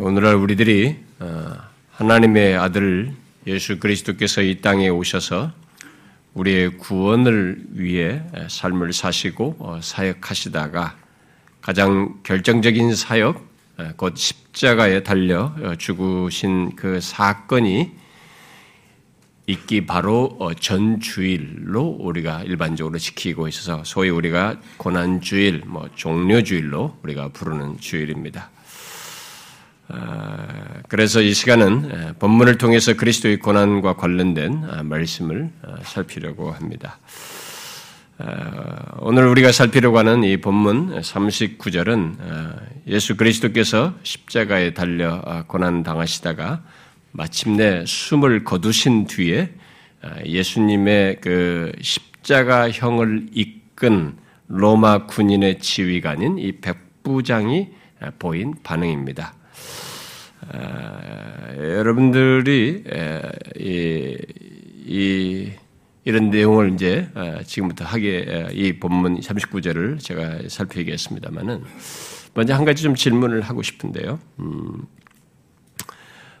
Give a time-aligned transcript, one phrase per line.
[0.00, 1.52] 오늘날 우리들이 어,
[1.92, 3.12] 하나님의 아들
[3.46, 5.52] 예수 그리스도께서 이 땅에 오셔서
[6.34, 10.96] 우리의 구원을 위해 삶을 사시고 어, 사역하시다가
[11.60, 13.46] 가장 결정적인 사역,
[13.96, 17.92] 곧 십자가에 달려 어, 죽으신 그 사건이
[19.46, 28.50] 있기 바로 전주일로 우리가 일반적으로 지키고 있어서 소위 우리가 고난주일, 뭐 종료주일로 우리가 부르는 주일입니다.
[29.90, 30.46] 아,
[30.88, 36.98] 그래서 이 시간은 본문을 통해서 그리스도의 고난과 관련된 아, 말씀을 아, 살피려고 합니다.
[38.98, 42.16] 오늘 우리가 살피려고 하는 이 본문 39절은
[42.88, 46.64] 예수 그리스도께서 십자가에 달려 고난 당하시다가
[47.12, 49.52] 마침내 숨을 거두신 뒤에
[50.26, 54.16] 예수님의 그 십자가형을 이끈
[54.48, 57.68] 로마 군인의 지휘관인 이 백부장이
[58.18, 59.37] 보인 반응입니다.
[61.56, 62.84] 여러분들이
[63.58, 64.16] 이,
[64.86, 65.52] 이,
[66.04, 67.08] 이런 내용을 이제
[67.44, 71.64] 지금부터 하게 이 본문 39절을 제가 살피겠습니다만은
[72.34, 74.18] 먼저 한 가지 좀 질문을 하고 싶은데요.
[74.38, 74.86] 음,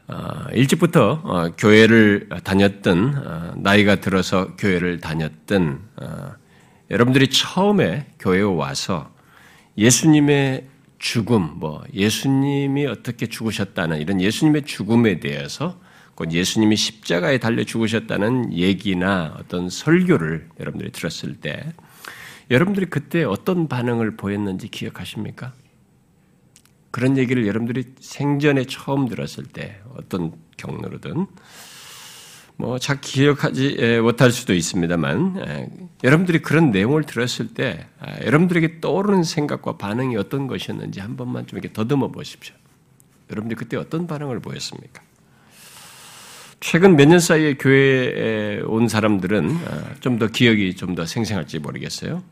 [0.08, 6.32] 어, 일찍부터 어, 교회를 다녔던 어, 나이가 들어서 교회를 다녔던 어,
[6.90, 9.10] 여러분들이 처음에 교회에 와서
[9.76, 10.66] 예수님의
[10.98, 15.80] 죽음, 뭐 예수님이 어떻게 죽으셨다는 이런 예수님의 죽음에 대해서
[16.14, 21.72] 곧 예수님이 십자가에 달려 죽으셨다는 얘기나 어떤 설교를 여러분들이 들었을 때
[22.50, 25.52] 여러분들이 그때 어떤 반응을 보였는지 기억하십니까?
[26.90, 31.26] 그런 얘기를 여러분들이 생전에 처음 들었을 때 어떤 경로로든
[32.60, 37.86] 뭐 잘 기억하지 못할 수도 있습니다만 여러분들이 그런 내용을 들었을 때
[38.24, 42.54] 여러분들에게 떠오르는 생각과 반응이 어떤 것이었는지 한 번만 좀 이렇게 더듬어 보십시오.
[43.30, 45.02] 여러분들이 그때 어떤 반응을 보였습니까?
[46.60, 49.58] 최근 몇 년 사이에 교회에 온 사람들은
[50.00, 52.24] 좀 더 기억이 좀 더 생생할지 모르겠어요.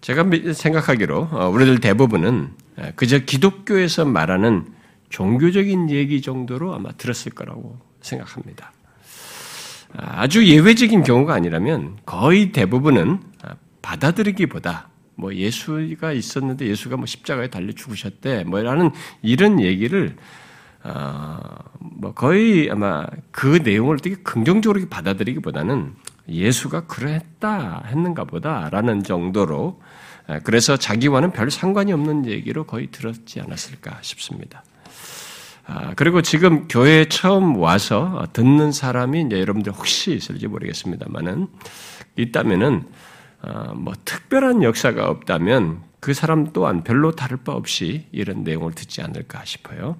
[0.00, 2.50] 제가 생각하기로 어, 우리들 대부분은
[2.96, 4.66] 그저 기독교에서 말하는
[5.16, 8.70] 종교적인 얘기 정도로 아마 들었을 거라고 생각합니다.
[9.96, 13.20] 아주 예외적인 경우가 아니라면 거의 대부분은
[13.80, 18.90] 받아들이기보다 뭐 예수가 있었는데 예수가 뭐 십자가에 달려 죽으셨대 뭐라는
[19.22, 20.16] 이런 얘기를
[20.84, 25.94] 어뭐 거의 아마 그 내용을 되게 긍정적으로 받아들이기보다는
[26.28, 29.80] 예수가 그랬다 했는가 보다라는 정도로
[30.44, 34.62] 그래서 자기와는 별 상관이 없는 얘기로 거의 들었지 않았을까 싶습니다.
[35.68, 41.48] 아, 그리고 지금 교회에 처음 와서 듣는 사람이 이제 여러분들 혹시 있을지 모르겠습니다만은
[42.16, 42.84] 있다면은
[43.42, 49.02] 어, 뭐 특별한 역사가 없다면 그 사람 또한 별로 다를 바 없이 이런 내용을 듣지
[49.02, 49.96] 않을까 싶어요.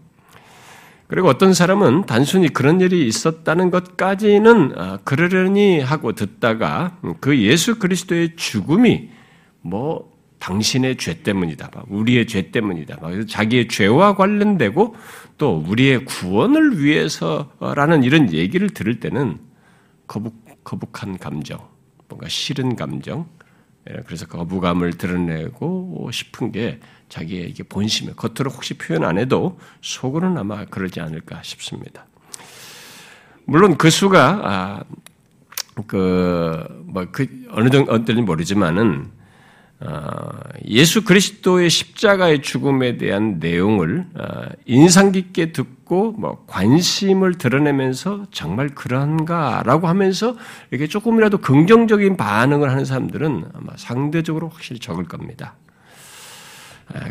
[1.08, 8.36] 그리고 어떤 사람은 단순히 그런 일이 있었다는 것까지는 어, 그러려니 하고 듣다가 그 예수 그리스도의
[8.36, 9.10] 죽음이
[9.62, 11.70] 뭐 당신의 죄 때문이다.
[11.88, 12.96] 우리의 죄 때문이다.
[12.96, 14.94] 그래서 자기의 죄와 관련되고
[15.38, 19.38] 또 우리의 구원을 위해서라는 이런 얘기를 들을 때는
[20.06, 21.68] 거북, 거북한 감정,
[22.08, 23.26] 뭔가 싫은 감정,
[23.90, 30.64] 예, 그래서 거부감을 드러내고 싶은 게 자기의 본심에 겉으로 혹시 표현 안 해도 속으로는 아마
[30.64, 32.06] 그러지 않을까 싶습니다.
[33.44, 34.84] 물론 그 수가 아,
[35.86, 39.15] 그뭐 그 어느 정도 어떨지 모르지만은 어,
[40.64, 49.86] 예수 그리스도의 십자가의 죽음에 대한 내용을 어, 인상 깊게 듣고 뭐 관심을 드러내면서 정말 그런가라고
[49.86, 50.34] 하면서
[50.70, 55.54] 이렇게 조금이라도 긍정적인 반응을 하는 사람들은 아마 상대적으로 확실히 적을 겁니다.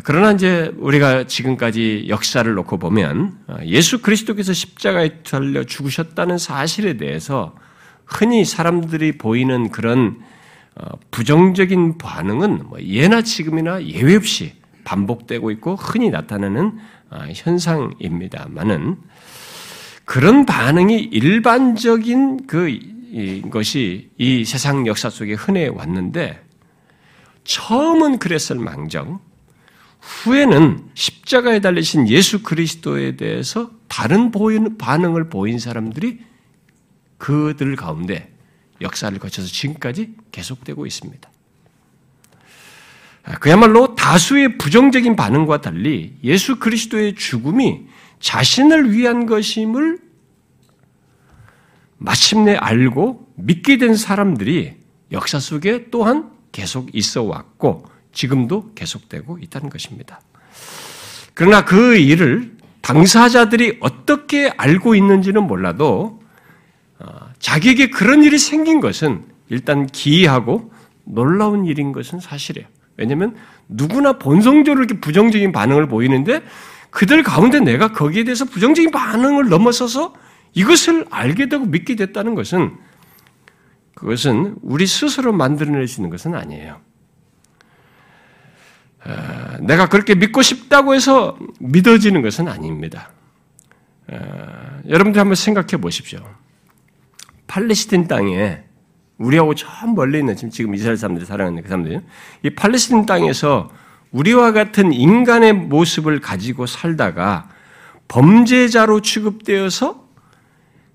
[0.04, 7.54] 그러나 이제 우리가 지금까지 역사를 놓고 보면 어, 예수 그리스도께서 십자가에 달려 죽으셨다는 사실에 대해서
[8.06, 10.35] 흔히 사람들이 보이는 그런 어,
[11.10, 14.52] 부정적인 반응은 뭐 예나 지금이나 예외 없이
[14.84, 16.78] 반복되고 있고 흔히 나타나는
[17.10, 18.96] 어, 현상입니다만은
[20.04, 22.78] 그런 반응이 일반적인 그
[23.50, 26.42] 것이 이 세상 역사 속에 흔해 왔는데
[27.44, 29.20] 처음은 그랬을 망정
[30.00, 36.20] 후에는 십자가에 달리신 예수 그리스도에 대해서 다른 보이는 반응을 보인 사람들이
[37.18, 38.35] 그들 가운데
[38.80, 41.30] 역사를 거쳐서 지금까지 계속되고 있습니다.
[43.24, 47.86] 아, 그야말로 다수의 부정적인 반응과 달리 예수 그리스도의 죽음이
[48.20, 49.98] 자신을 위한 것임을
[51.98, 54.74] 마침내 알고 믿게 된 사람들이
[55.12, 60.20] 역사 속에 또한 계속 있어 왔고 지금도 계속되고 있다는 것입니다.
[61.34, 66.22] 그러나 그 일을 당사자들이 어떻게 알고 있는지는 몰라도
[66.98, 70.72] 어, 자기에게 그런 일이 생긴 것은 일단 기이하고
[71.04, 72.66] 놀라운 일인 것은 사실이에요.
[72.96, 73.36] 왜냐하면
[73.68, 76.40] 누구나 본성적으로 이렇게 부정적인 반응을 보이는데
[76.90, 80.14] 그들 가운데 내가 거기에 대해서 부정적인 반응을 넘어서서
[80.54, 82.76] 이것을 알게 되고 믿게 됐다는 것은
[83.94, 86.80] 그것은 우리 스스로 만들어낼 수 있는 것은 아니에요.
[89.04, 93.12] 아, 내가 그렇게 믿고 싶다고 해서 믿어지는 것은 아닙니다.
[94.10, 96.35] 아, 여러분들 한번 생각해 보십시오.
[97.46, 98.60] 팔레스틴 땅에
[99.18, 102.00] 우리하고 저 멀리 있는 지금 이스라엘 사람들이 살아가는 그 사람들이
[102.42, 103.70] 이 팔레스틴 땅에서
[104.10, 107.48] 우리와 같은 인간의 모습을 가지고 살다가
[108.08, 110.06] 범죄자로 취급되어서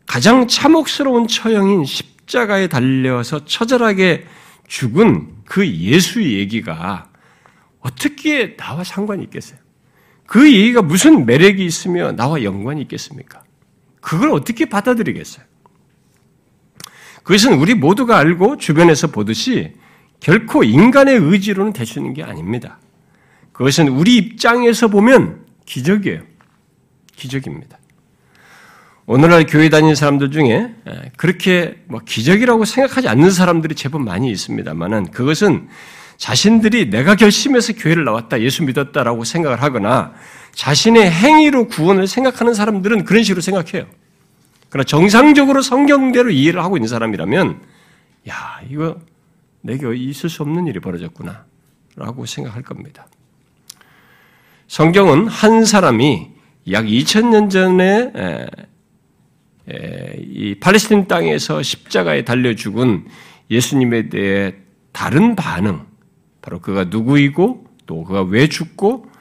[0.08, 4.26] 가장 참혹스러운 처형인 십자가에 달려서 처절하게
[4.68, 7.08] 죽은 그 예수 얘기가
[7.80, 9.60] 어떻게 나와 상관이 있겠어요?
[10.26, 13.44] 그 얘기가 무슨 매력이 있으며 나와 연관이 있겠습니까?
[14.00, 15.46] 그걸 어떻게 받아들이겠어요?
[17.24, 19.74] 그것은 우리 모두가 알고 주변에서 보듯이
[20.20, 22.80] 결코 인간의 의지로는 있는 게 아닙니다.
[23.52, 26.22] 그것은 우리 입장에서 보면 기적이에요.
[27.16, 27.78] 기적입니다.
[29.06, 30.74] 오늘날 교회 다니는 사람들 중에
[31.18, 35.68] 그렇게 뭐 기적이라고 생각하지 않는 사람들이 제법 많이 있습니다만은 그것은
[36.18, 40.14] 자신들이 내가 결심해서 교회를 나왔다, 예수 믿었다라고 생각을 하거나
[40.54, 43.88] 자신의 행위로 구원을 생각하는 사람들은 그런 식으로 생각해요.
[44.72, 47.62] 그러나 정상적으로 성경대로 이해를 하고 있는 사람이라면,
[48.30, 48.98] 야, 이거
[49.62, 51.46] 내게 있을 수 없는 일이 벌어졌구나.
[51.98, 53.06] 라고 생각할 겁니다.
[54.68, 56.30] 성경은 한 사람이
[56.72, 58.48] 약 2000년 전에
[60.18, 63.08] 이 팔레스틴 땅에서 십자가에 달려 죽은
[63.50, 64.54] 예수님에 대해
[64.94, 65.86] 다른 반응,
[66.42, 69.12] 바로 그가 누구이고 또 그가 왜 죽고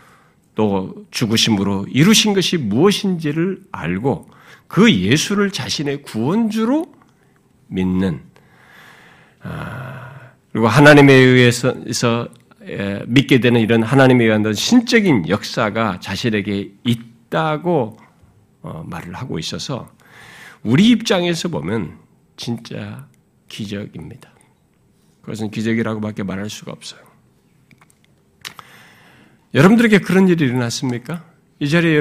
[0.54, 4.29] 또 죽으심으로 이루신 것이 무엇인지를 알고
[4.70, 6.94] 그 예수를 자신의 구원주로
[7.66, 8.22] 믿는
[9.42, 11.74] 아, 그리고 하나님에 의해서
[13.06, 17.98] 믿게 되는 이런 하나님에 의한 신적인 역사가 자신에게 있다고
[18.62, 19.90] 어, 말을 하고 있어서
[20.62, 21.98] 우리 입장에서 보면
[22.36, 23.08] 진짜
[23.48, 24.30] 기적입니다.
[25.22, 27.00] 그것은 기적이라고밖에 말할 수가 없어요.
[29.52, 31.29] 여러분들에게 그런 일이 일어났습니까?
[31.60, 32.00] 이 자리에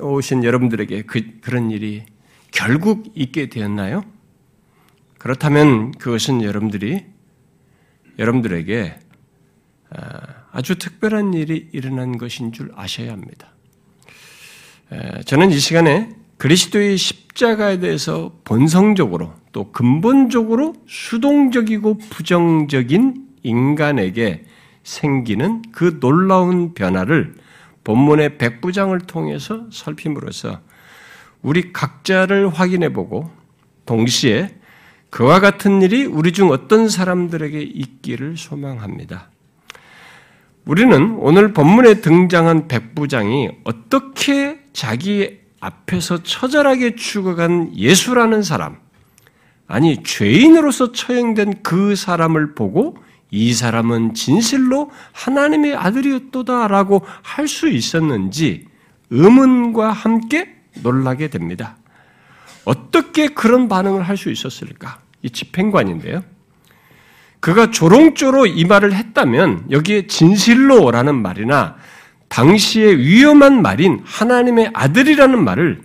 [0.00, 2.04] 오신 여러분들에게 그, 그런 일이
[2.50, 4.04] 결국 있게 되었나요?
[5.18, 7.06] 그렇다면 그것은 여러분들이
[8.18, 8.98] 여러분들에게
[9.90, 10.20] 아,
[10.52, 13.48] 아주 특별한 일이 일어난 것인 줄 아셔야 합니다.
[15.24, 24.44] 저는 이 시간에 그리스도의 십자가에 대해서 본성적으로 또 근본적으로 수동적이고 부정적인 인간에게
[24.82, 27.34] 생기는 그 놀라운 변화를
[27.84, 30.60] 본문의 백부장을 통해서 살핌으로써
[31.42, 33.30] 우리 각자를 확인해 보고
[33.86, 34.56] 동시에
[35.08, 39.30] 그와 같은 일이 우리 중 어떤 사람들에게 있기를 소망합니다.
[40.64, 48.78] 우리는 오늘 본문에 등장한 백부장이 어떻게 자기 앞에서 처절하게 죽어간 예수라는 사람,
[49.66, 52.96] 아니, 죄인으로서 처형된 그 사람을 보고
[53.30, 58.66] 이 사람은 진실로 하나님의 아들이었도다라고 할 수 있었는지
[59.10, 61.76] 의문과 함께 놀라게 됩니다.
[62.64, 65.00] 어떻게 그런 반응을 할 수 있었을까?
[65.22, 66.22] 이 집행관인데요.
[67.40, 71.76] 그가 조롱조로 이 말을 했다면 여기에 진실로라는 말이나
[72.28, 75.82] 당시의 위험한 말인 하나님의 아들이라는 말을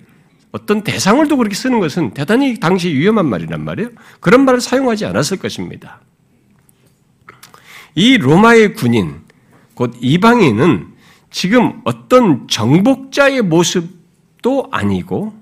[0.51, 3.89] 어떤 대상을 두고 그렇게 쓰는 것은 대단히 당시 위험한 말이란 말이에요.
[4.20, 6.01] 그런 말을 사용하지 않았을 것입니다.
[7.96, 9.22] 이 로마의 군인,
[9.74, 10.88] 곧 이방인은
[11.32, 15.34] 지금 어떤 정복자의 모습도 아니고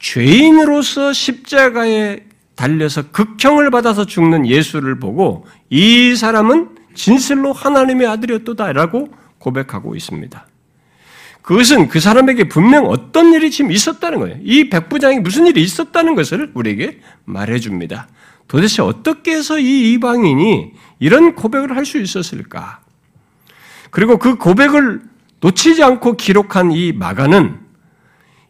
[0.00, 2.24] 죄인으로서 십자가에
[2.56, 9.08] 달려서 극형을 받아서 죽는 예수를 보고 이 사람은 진실로 하나님의 아들이었다라고
[9.38, 10.46] 고백하고 있습니다.
[11.42, 14.38] 그것은 그 사람에게 분명 어떤 일이 지금 있었다는 거예요.
[14.42, 18.08] 이 백부장이 무슨 일이 있었다는 것을 우리에게 말해줍니다.
[18.48, 22.80] 도대체 어떻게 해서 이 이방인이 이런 고백을 할 수 있었을까?
[23.90, 25.02] 그리고 그 고백을
[25.40, 27.60] 놓치지 않고 기록한 이 마가는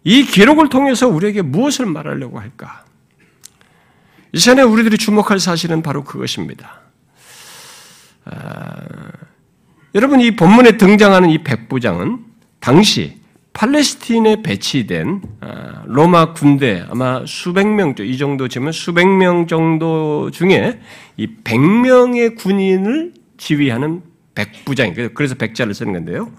[0.05, 2.85] 이 기록을 통해서 우리에게 무엇을 말하려고 할까?
[4.33, 6.81] 이 시간에 우리들이 주목할 사실은 바로 그것입니다.
[8.25, 8.83] 아,
[9.95, 12.25] 여러분, 이 본문에 등장하는 이 백부장은
[12.59, 13.21] 당시
[13.55, 20.81] 팔레스틴에 배치된 아, 로마 군대 아마 수백 명, 이 정도 지면 수백 명 정도 중에
[21.17, 24.03] 이 백명의 군인을 지휘하는
[24.35, 26.31] 백부장, 그래서 백자를 쓰는 건데요.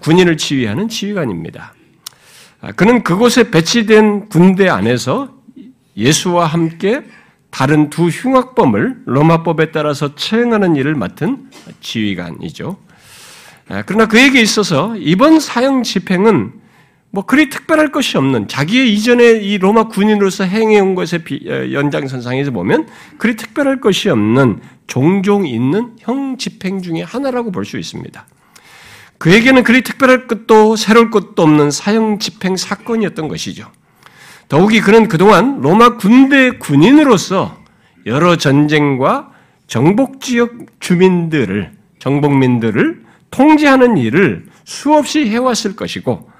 [0.00, 1.74] 군인을 지휘하는 지휘관입니다.
[2.60, 5.32] 아, 그는 그곳에 배치된 군대 안에서
[5.96, 7.02] 예수와 함께
[7.50, 11.48] 다른 두 흉악범을 로마법에 따라서 처형하는 일을 맡은
[11.80, 12.87] 지휘관이죠.
[13.68, 16.52] 아, 그러나 그에게 있어서 이번 사형 집행은
[17.10, 22.86] 뭐 그리 특별할 것이 없는 자기의 이전에 이 로마 군인으로서 행해온 것의 어, 연장선상에서 보면
[23.18, 28.26] 그리 특별할 것이 없는 종종 있는 형 집행 중의 하나라고 볼 수 있습니다.
[29.18, 33.70] 그에게는 그리 특별할 것도 새로울 것도 없는 사형 집행 사건이었던 것이죠.
[34.48, 37.58] 더욱이 그는 그동안 로마 군대 군인으로서
[38.06, 39.30] 여러 전쟁과
[39.66, 46.30] 정복 지역 주민들을 정복민들을 통제하는 일을 수없이 해왔을 것이고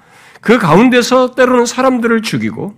[0.41, 2.75] 그 가운데서 때로는 사람들을 죽이고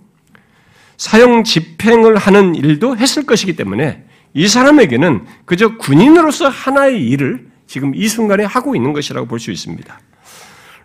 [0.97, 8.07] 사형 집행을 하는 일도 했을 것이기 때문에 이 사람에게는 그저 군인으로서 하나의 일을 지금 이
[8.07, 9.99] 순간에 하고 있는 것이라고 볼 수 있습니다.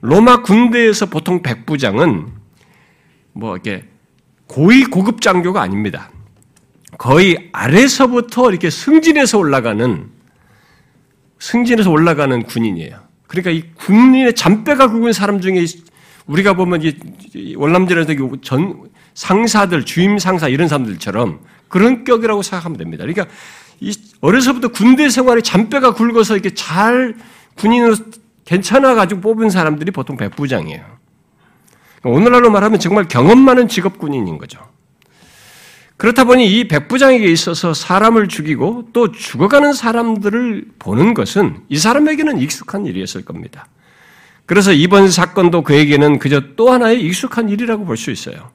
[0.00, 2.28] 로마 군대에서 보통 백부장은
[3.32, 3.84] 뭐 이렇게
[4.46, 6.10] 고위 고급 장교가 아닙니다.
[6.98, 10.08] 거의 아래서부터 이렇게 승진해서 올라가는
[11.38, 13.05] 승진해서 올라가는 군인이에요.
[13.26, 15.64] 그러니까 이 군인의 잔뼈가 굵은 사람 중에
[16.26, 23.04] 우리가 보면 이 월남전에서 전 상사들 주임 상사 이런 사람들처럼 그런 격이라고 생각하면 됩니다.
[23.04, 23.26] 그러니까
[23.80, 27.14] 이 어려서부터 군대 생활에 잔뼈가 굵어서 이렇게 잘
[27.56, 27.96] 군인으로
[28.44, 30.84] 괜찮아 가지고 뽑은 사람들이 보통 백부장이에요.
[32.04, 34.60] 오늘날로 말하면 정말 경험 많은 직업 군인인 거죠.
[35.96, 42.84] 그렇다 보니 이 백부장에게 있어서 사람을 죽이고 또 죽어가는 사람들을 보는 것은 이 사람에게는 익숙한
[42.86, 43.66] 일이었을 겁니다.
[44.44, 48.50] 그래서 이번 사건도 그에게는 그저 또 하나의 익숙한 일이라고 볼 수 있어요.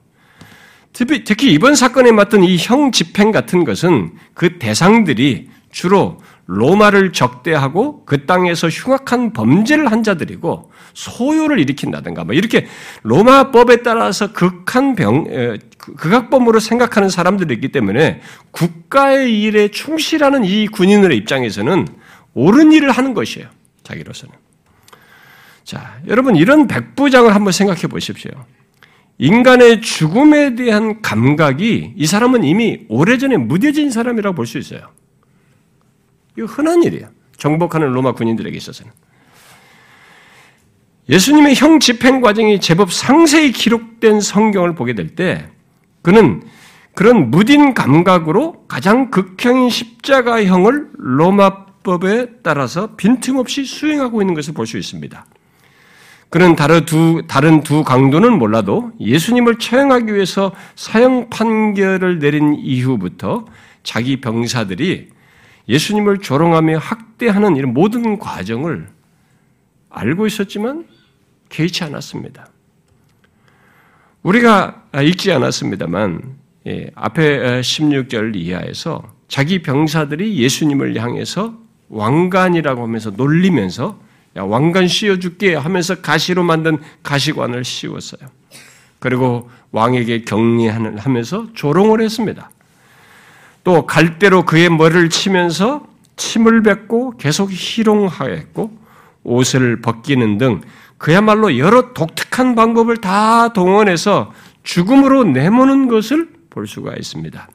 [0.93, 6.19] 특히 이번 사건에 맡은 이 형 집행 같은 것은 그 대상들이 주로
[6.53, 12.67] 로마를 적대하고 그 땅에서 흉악한 범죄를 한 자들이고 소요를 일으킨다든가 뭐 이렇게
[13.03, 21.15] 로마법에 따라서 극한 병 그, 극악범으로 생각하는 사람들이 있기 때문에 국가의 일에 충실하는 이 군인들의
[21.19, 21.87] 입장에서는
[22.33, 23.47] 옳은 일을 하는 것이에요.
[23.83, 24.35] 자기로서는.
[25.63, 28.31] 자, 여러분 이런 백부장을 한번 생각해 보십시오.
[29.19, 35.00] 인간의 죽음에 대한 감각이 이 사람은 이미 오래전에 무뎌진 사람이라고 볼 수 있어요.
[36.37, 37.07] 이거 흔한 일이에요.
[37.37, 38.91] 정복하는 로마 군인들에게 있어서는.
[41.09, 45.49] 예수님의 형 집행 과정이 제법 상세히 기록된 성경을 보게 될 때
[46.01, 46.43] 그는
[46.93, 55.25] 그런 무딘 감각으로 가장 극형인 십자가형을 로마법에 따라서 빈틈없이 수행하고 있는 것을 볼 수 있습니다.
[56.29, 63.45] 그는 다른 두, 다른 두 강도는 몰라도 예수님을 처형하기 위해서 사형 판결을 내린 이후부터
[63.83, 65.09] 자기 병사들이
[65.71, 68.89] 예수님을 조롱하며 학대하는 이런 모든 과정을
[69.89, 70.85] 알고 있었지만
[71.47, 72.49] 개의치 않았습니다.
[74.21, 76.35] 우리가 읽지 않았습니다만
[76.67, 81.57] 예, 앞에 16절 이하에서 자기 병사들이 예수님을 향해서
[81.89, 83.99] 왕관이라고 하면서 놀리면서
[84.37, 88.29] 야, 왕관 씌워 줄게 하면서 가시로 만든 가시관을 씌웠어요.
[88.99, 92.51] 그리고 왕에게 격리하면서 조롱을 했습니다.
[93.63, 98.79] 또 갈대로 그의 머리를 치면서 침을 뱉고 계속 희롱하였고
[99.23, 100.61] 옷을 벗기는 등
[100.97, 104.31] 그야말로 여러 독특한 방법을 다 동원해서
[104.63, 107.49] 죽음으로 내모는 것을 볼 수가 있습니다.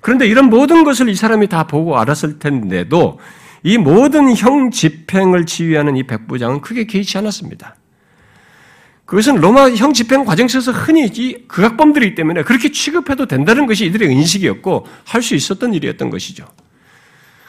[0.00, 3.20] 그런데 이런 모든 것을 이 사람이 다 보고 알았을 텐데도
[3.62, 7.76] 이 모든 형 집행을 지휘하는 이 백부장은 크게 개의치 않았습니다.
[9.12, 14.10] 그것은 로마 형 집행 과정 에서 흔히 이 극악범들이기 때문에 그렇게 취급해도 된다는 것이 이들의
[14.10, 16.46] 인식이었고 할 수 있었던 일이었던 것이죠.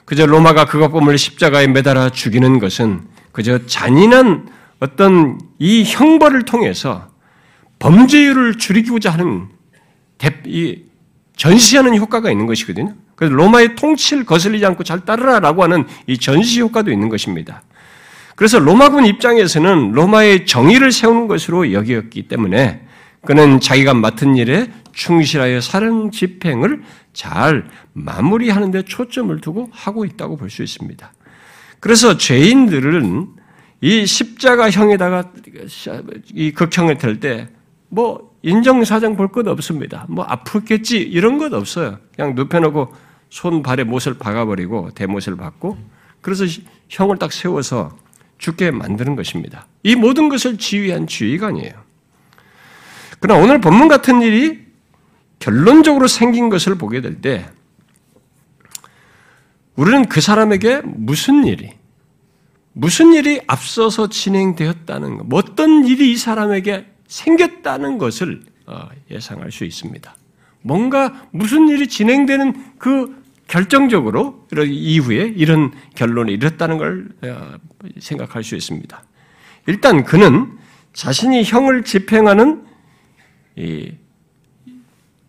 [0.03, 4.49] 그저 로마가 극악범을 십자가에 매달아 죽이는 것은 그저 잔인한
[4.81, 7.07] 어떤 이 형벌을 통해서
[7.79, 9.47] 범죄율을 줄이고자 하는
[10.45, 10.81] 이
[11.37, 12.93] 전시하는 효과가 있는 것이거든요.
[13.15, 17.63] 그래서 로마의 통치를 거슬리지 않고 잘 따르라라고 하는 이 전시 효과도 있는 것입니다.
[18.35, 22.85] 그래서 로마군 입장에서는 로마의 정의를 세우는 것으로 여기었기 때문에
[23.25, 26.81] 그는 자기가 맡은 일에 충실하여 사령 집행을
[27.13, 31.13] 잘 마무리하는 데 초점을 두고 하고 있다고 볼 수 있습니다.
[31.79, 33.27] 그래서 죄인들은
[33.81, 35.31] 이 십자가형에다가
[36.33, 37.47] 이 극형을 들 때
[37.89, 40.05] 뭐 인정사정 볼 것 없습니다.
[40.09, 41.99] 뭐 아프겠지 이런 것 없어요.
[42.15, 42.91] 그냥 눕혀놓고
[43.29, 45.77] 손 발에 못을 박아버리고 대못을 박고
[46.21, 46.45] 그래서
[46.89, 47.95] 형을 딱 세워서
[48.43, 49.67] 죽게 만드는 것입니다.
[49.83, 51.73] 이 모든 것을 지휘한 지휘관이에요.
[53.21, 54.59] 그러나 오늘 본문 같은 일이
[55.39, 57.49] 결론적으로 생긴 것을 보게 될 때
[59.75, 61.71] 우리는 그 사람에게 무슨 일이
[62.73, 69.63] 무슨 일이 앞서서 진행되었다는 것, 뭐 어떤 일이 이 사람에게 생겼다는 것을 어, 예상할 수
[69.63, 70.15] 있습니다.
[70.61, 77.55] 뭔가 무슨 일이 진행되는 그 결정적으로 이후에 이런 결론에 이뤘다는 걸 어,
[77.99, 79.03] 생각할 수 있습니다.
[79.67, 80.57] 일단 그는
[80.93, 82.65] 자신이 형을 집행하는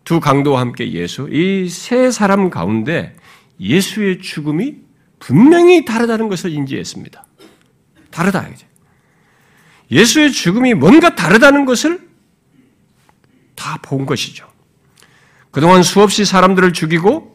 [0.03, 3.15] 두 강도와 함께 예수, 이 세 사람 가운데
[3.59, 4.75] 예수의 죽음이
[5.19, 7.25] 분명히 다르다는 것을 인지했습니다.
[8.11, 8.47] 다르다.
[9.91, 12.07] 예수의 죽음이 뭔가 다르다는 것을
[13.55, 14.47] 다 본 것이죠.
[15.51, 17.34] 그동안 수없이 사람들을 죽이고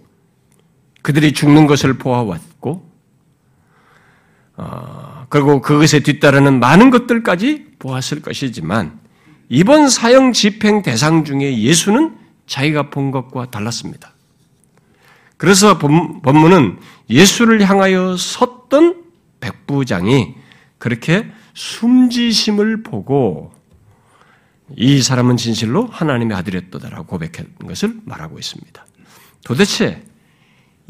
[1.02, 2.90] 그들이 죽는 것을 보아왔고,
[4.56, 9.00] 어, 그리고 그것에 뒤따르는 많은 것들까지 보았을 것이지만,
[9.48, 12.16] 이번 사형 집행 대상 중에 예수는
[12.46, 14.12] 자기가 본 것과 달랐습니다.
[15.36, 16.78] 그래서 본문은
[17.08, 19.04] 예수를 향하여 섰던
[19.40, 20.34] 백부장이
[20.78, 23.52] 그렇게 숨지심을 보고
[24.76, 28.86] 이 사람은 진실로 하나님의 아들이었다라고 고백한 것을 말하고 있습니다.
[29.44, 30.02] 도대체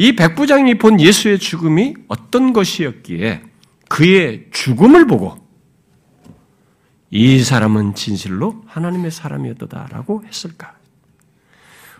[0.00, 3.42] 이 백부장이 본 예수의 죽음이 어떤 것이었기에
[3.90, 5.37] 그의 죽음을 보고
[7.11, 10.73] 이 사람은 진실로 하나님의 사람이었다라고 했을까?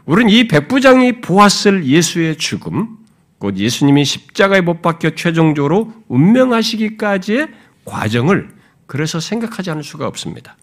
[0.07, 2.97] 우리는 이 백부장이 보았을 예수의 죽음,
[3.37, 7.49] 곧 예수님이 십자가에 못 박혀 최종적으로 운명하시기까지의
[7.85, 8.49] 과정을
[8.87, 10.57] 그래서 생각하지 않을 수가 없습니다.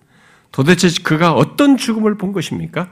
[0.51, 2.89] 도대체 그가 어떤 죽음을 본 것입니까?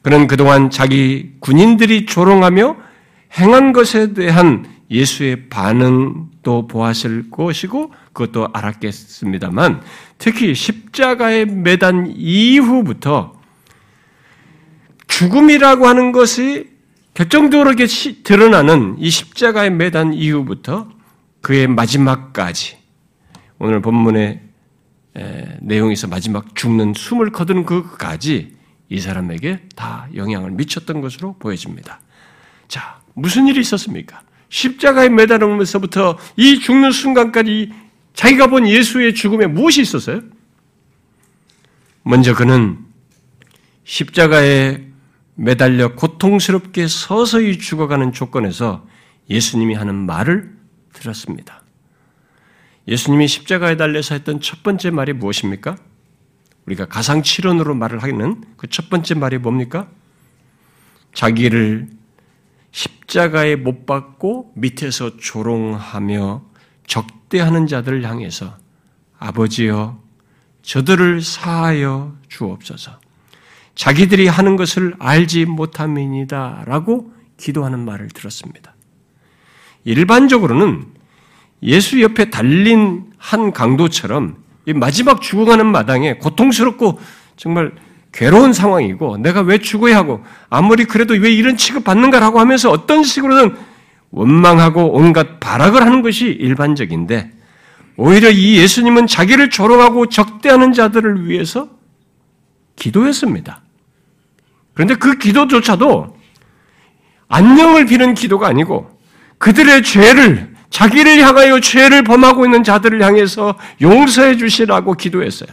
[0.00, 2.87] 그는 그동안 자기 군인들이 조롱하며
[3.36, 9.82] 행한 것에 대한 예수의 반응도 보았을 것이고 그것도 알았겠습니다만
[10.16, 13.38] 특히 십자가에 매단 이후부터
[15.06, 16.70] 죽음이라고 하는 것이
[17.14, 17.74] 결정적으로
[18.22, 20.88] 드러나는 이 십자가에 매단 이후부터
[21.40, 22.78] 그의 마지막까지
[23.58, 24.40] 오늘 본문의
[25.60, 28.56] 내용에서 마지막 죽는 숨을 거두는 그까지
[28.88, 32.00] 이 사람에게 다 영향을 미쳤던 것으로 보여집니다.
[32.68, 34.22] 자, 무슨 일이 있었습니까?
[34.48, 37.72] 십자가에 매달으면서부터 이 죽는 순간까지
[38.14, 40.20] 자기가 본 예수의 죽음에 무엇이 있었어요?
[42.02, 42.78] 먼저 그는
[43.84, 44.86] 십자가에
[45.34, 48.86] 매달려 고통스럽게 서서히 죽어가는 조건에서
[49.30, 50.56] 예수님이 하는 말을
[50.92, 51.62] 들었습니다.
[52.88, 55.76] 예수님이 십자가에 달려서 했던 첫 번째 말이 무엇입니까?
[56.66, 59.88] 우리가 가상치론으로 말을 하는 그 첫 번째 말이 뭡니까?
[61.14, 61.97] 자기를
[62.70, 66.42] 십자가에 못 박고 밑에서 조롱하며
[66.86, 68.56] 적대하는 자들을 향해서
[69.18, 70.00] 아버지여
[70.62, 73.00] 저들을 사하여 주옵소서.
[73.74, 76.64] 자기들이 하는 것을 알지 못함이니다.
[76.66, 78.74] 라고 기도하는 말을 들었습니다.
[79.84, 80.86] 일반적으로는
[81.62, 84.42] 예수 옆에 달린 한 강도처럼
[84.74, 87.00] 마지막 죽어가는 마당에 고통스럽고
[87.36, 87.72] 정말
[88.18, 93.54] 괴로운 상황이고 내가 왜 죽어야 하고 아무리 그래도 왜 이런 취급 받는가라고 하면서 어떤 식으로든
[94.10, 97.30] 원망하고 온갖 발악을 하는 것이 일반적인데
[97.96, 101.68] 오히려 이 예수님은 자기를 조롱하고 적대하는 자들을 위해서
[102.74, 103.62] 기도했습니다.
[104.74, 106.16] 그런데 그 기도조차도
[107.28, 108.98] 안녕을 비는 기도가 아니고
[109.38, 115.50] 그들의 죄를 자기를 향하여 죄를 범하고 있는 자들을 향해서 용서해 주시라고 기도했어요.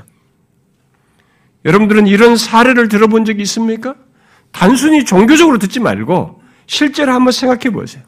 [1.66, 3.96] 여러분들은 이런 사례를 들어본 적이 있습니까?
[4.52, 8.04] 단순히 종교적으로 듣지 말고 실제로 한번 생각해 보세요.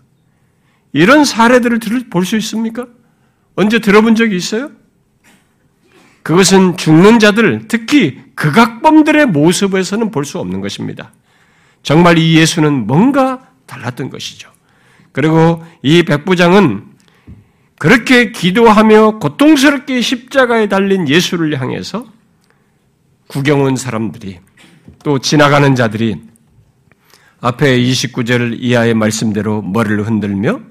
[0.94, 2.88] 이런 사례들을 볼 수 있습니까?
[3.56, 4.72] 언제 들어본 적이 있어요?
[6.24, 11.12] 그것은 죽는 자들, 특히 극악범들의 모습에서는 볼 수 없는 것입니다.
[11.84, 14.52] 정말 이 예수는 뭔가 달랐던 것이죠.
[15.12, 16.84] 그리고 이 백부장은
[17.80, 22.06] 그렇게 기도하며 고통스럽게 십자가에 달린 예수를 향해서
[23.28, 24.40] 구경 온 사람들이
[25.04, 26.22] 또 지나가는 자들이
[27.42, 30.62] 앞에 29절 이하의 말씀대로 머리를 흔들며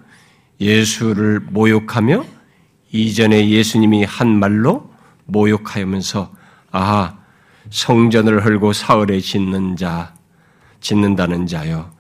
[0.61, 2.25] 예수를 모욕하며
[2.93, 4.91] 이전에 예수님이 한 말로
[5.27, 6.33] 모욕하면서
[6.73, 7.17] 아
[7.71, 10.15] 성전을 헐고 사흘에 짓는 자
[10.81, 11.91] 짓는다는 자여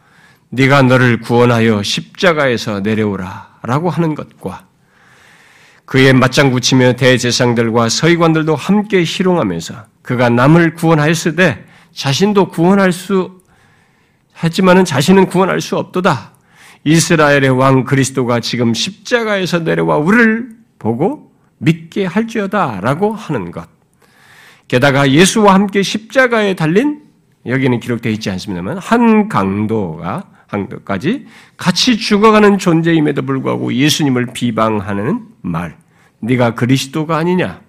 [0.49, 4.67] 네가 너를 구원하여 십자가에서 내려오라라고 하는 것과
[5.85, 13.41] 그의 맞장구 치며 대제상들과 서기관들도 함께 희롱하면서 그가 남을 구원하였으되 자신도 구원할 수
[14.43, 16.33] 했지만은 자신은 구원할 수 없도다.
[16.85, 23.69] 이스라엘의 왕 그리스도가 지금 십자가에서 내려와 우리를 보고 믿게 할지어다라고 하는 것.
[24.69, 27.03] 게다가 예수와 함께 십자가에 달린
[27.45, 35.77] 여기는 기록되어 있지 않습니다만 한 강도가 한도까지 같이 죽어가는 존재임에도 불구하고 예수님을 비방하는 말,
[36.21, 37.61] 네가 그리스도가 아니냐?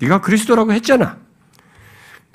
[0.00, 1.23] 네가 그리스도라고 했잖아.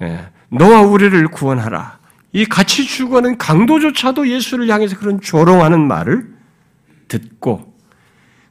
[0.01, 1.99] 예, 너와 우리를 구원하라.
[2.31, 6.27] 이 같이 죽어가는 강도조차도 예수를 향해서 그런 조롱하는 말을
[7.07, 7.73] 듣고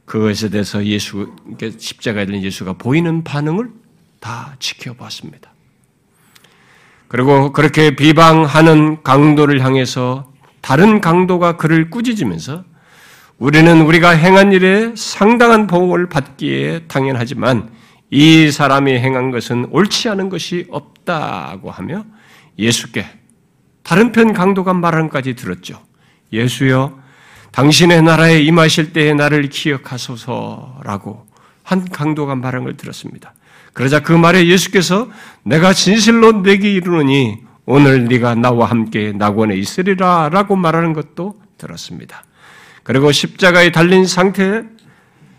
[0.04, 1.34] 그것에 대해서 예수
[1.78, 3.70] 십자가에 들린 예수가 보이는 반응을
[4.20, 5.52] 다 지켜봤습니다.
[7.06, 12.64] 그리고 그렇게 비방하는 강도를 향해서 다른 강도가 그를 꾸짖으면서
[13.38, 17.70] 우리는 우리가 행한 일에 상당한 보응을 받기에 당연하지만
[18.10, 20.97] 이 사람이 행한 것은 옳지 않은 것이 없다
[21.62, 22.04] 고 하며
[22.58, 23.06] 예수께
[23.82, 25.82] 다른 편 강도가 말함까지 들었죠.
[26.32, 26.98] 예수여,
[27.52, 31.26] 당신의 나라에 임하실 때에 나를 기억하소서라고
[31.62, 33.32] 한 강도가 말한 걸 들었습니다.
[33.72, 35.08] 그러자 그 말에 예수께서
[35.42, 42.24] 내가 진실로 내게 이르노니 오늘 네가 나와 함께 낙원에 있으리라라고 말하는 것도 들었습니다.
[42.82, 44.64] 그리고 십자가에 달린 상태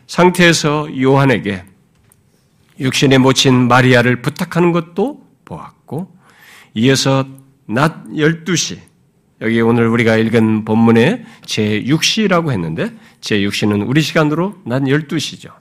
[0.07, 1.63] 상태에서 요한에게
[2.79, 5.28] 육신에 모친 마리아를 부탁하는 것도
[5.89, 6.15] 보았고
[6.75, 7.27] 이어서
[7.65, 8.79] 낮 12시
[9.41, 15.51] 여기 오늘 우리가 읽은 본문의 제6시라고 했는데 제6시는 우리 시간으로 낮 12시죠.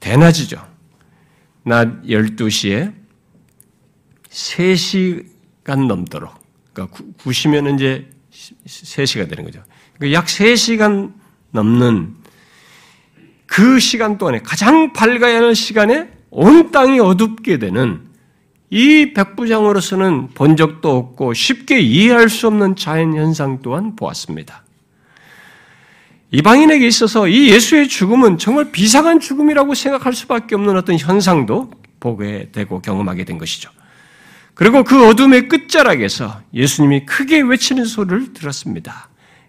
[0.00, 0.66] 대낮이죠.
[1.64, 2.94] 낮 12시에
[4.30, 6.32] 3시간 넘도록
[6.72, 8.08] 그러니까 9시면 이제
[8.66, 9.62] 3시가 되는 거죠.
[9.98, 11.12] 그러니까 약 3시간
[11.50, 12.16] 넘는
[13.46, 18.09] 그 시간 동안에 가장 밝아야 할 시간에 온 땅이 어둡게 되는
[18.70, 24.64] 이 백부장으로서는 본 적도 없고 쉽게 이해할 수 없는 자연 현상 또한 보았습니다.
[26.30, 32.80] 이방인에게 있어서 이 예수의 죽음은 정말 비상한 죽음이라고 생각할 수밖에 없는 어떤 현상도 보게 되고
[32.80, 33.70] 경험하게 된 것이죠.
[34.54, 39.08] 그리고 그 어둠의 끝자락에서 예수님이 크게 외치는 소리를 들었습니다.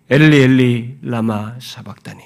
[0.10, 2.22] 엘리 엘리 라마 사박다니.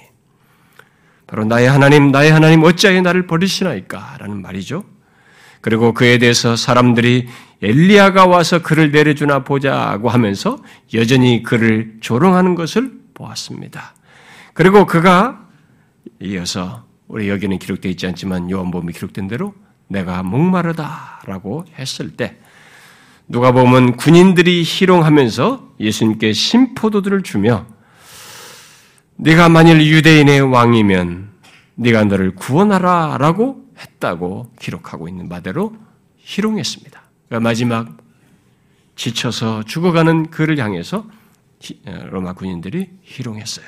[1.27, 4.94] 바로 나의 하나님 나의 하나님 어찌하여 나를 버리시나이까 라는 말이죠.
[5.65, 7.27] 그리고 그에 대해서 사람들이
[7.63, 10.59] 엘리야가 와서 그를 내려주나 보자고 하면서
[10.93, 13.95] 여전히 그를 조롱하는 것을 보았습니다.
[14.53, 15.47] 그리고 그가
[16.21, 19.55] 이어서 우리 여기는 기록되어 있지 않지만 요한복음에 기록된 대로
[19.87, 22.37] 내가 목마르다라고 했을 때
[23.27, 27.65] 누가 보면 군인들이 희롱하면서 예수님께 심포도들을 주며
[29.15, 31.31] 네가 만일 유대인의 왕이면
[31.73, 35.75] 네가 너를 구원하라라고 했다고 기록하고 있는 바대로
[36.17, 37.01] 희롱했습니다.
[37.27, 37.97] 그러니까 마지막
[38.95, 41.05] 지쳐서 죽어가는 그를 향해서
[41.87, 43.65] 어, 로마 군인들이 희롱했어요.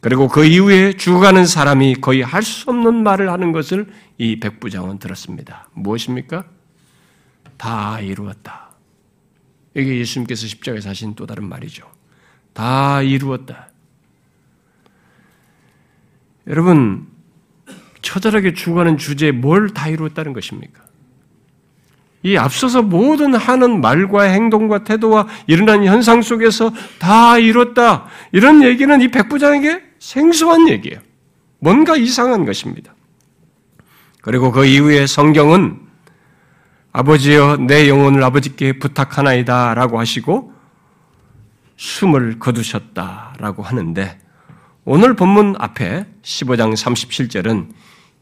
[0.00, 5.68] 그리고 그 이후에 죽어가는 사람이 거의 할 수 없는 말을 하는 것을 이 백부장은 들었습니다.
[5.72, 6.44] 무엇입니까?
[7.56, 8.70] 다 이루었다.
[9.74, 11.90] 이게 예수님께서 십자가에서 하신 또 다른 말이죠.
[12.52, 13.70] 다 이루었다.
[16.46, 17.08] 여러분,
[18.04, 20.82] 처절하게 죽어가는 주제에 뭘 다 이루었다는 것입니까?
[22.22, 28.06] 이 앞서서 모든 하는 말과 행동과 태도와 일어난 현상 속에서 다 이뤘다.
[28.32, 31.00] 이런 얘기는 이 백부장에게 생소한 얘기예요.
[31.58, 32.94] 뭔가 이상한 것입니다.
[34.22, 35.80] 그리고 그 이후에 성경은
[36.92, 40.52] 아버지여 내 영혼을 아버지께 부탁하나이다 라고 하시고
[41.76, 44.18] 숨을 거두셨다 라고 하는데
[44.84, 47.68] 오늘 본문 앞에 15장 37절은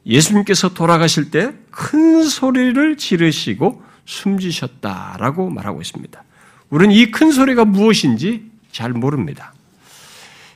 [0.07, 6.23] 예수님께서 돌아가실 때 큰 소리를 지르시고 숨지셨다라고 말하고 있습니다.
[6.71, 9.53] 우리는 이 큰 소리가 무엇인지 잘 모릅니다.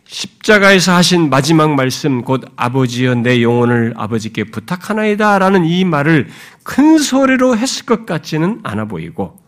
[0.07, 6.29] 십자가에서 하신 마지막 말씀, 곧 아버지여 내 영혼을 아버지께 부탁하나이다 라는 이 말을
[6.63, 9.39] 큰 소리로 했을 것 같지는 않아 보이고,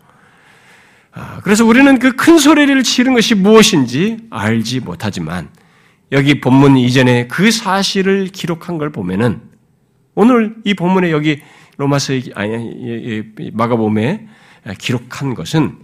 [1.12, 5.48] 아, 그래서 우리는 그 큰 소리를 치른 것이 무엇인지 알지 못하지만,
[6.12, 9.40] 여기 본문 이전에 그 사실을 기록한 걸 보면은
[10.18, 11.40] 오늘 이 본문에 여기
[11.76, 14.26] 로마서 아니 마가복음에
[14.76, 15.78] 기록한 것은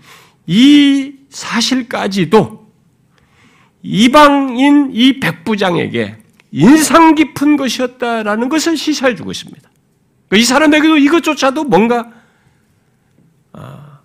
[0.48, 2.66] 이 사실까지도
[3.84, 6.16] 이방인 이 백부장에게
[6.50, 9.70] 인상 깊은 것이었다라는 것을 시사해 주고 있습니다.
[10.32, 12.10] 이 사람에게도 이것조차도 뭔가
[13.52, 14.00] 아,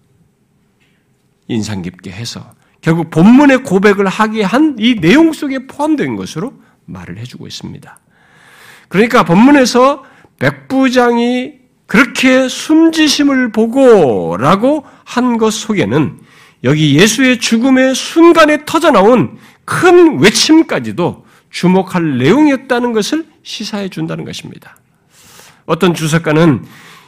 [1.48, 6.54] 인상 깊게 해서 결국 본문의 고백을 하게 한 이 내용 속에 포함된 것으로
[6.86, 8.00] 말을 해주고 있습니다.
[8.90, 10.06] 그러니까 본문에서
[10.40, 11.54] 백부장이
[11.86, 16.20] 그렇게 숨지심을 보고라고 한 것 속에는
[16.64, 24.78] 여기 예수의 죽음의 순간에 터져나온 큰 외침까지도 주목할 내용이었다는 것을 시사해 준다는 것입니다.
[25.66, 26.66] 어떤 주석가는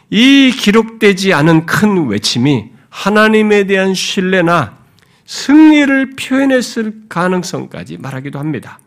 [0.09, 4.77] 이 기록되지 않은 큰 외침이 하나님에 대한 신뢰나
[5.25, 8.79] 승리를 표현했을 가능성까지 말하기도 합니다.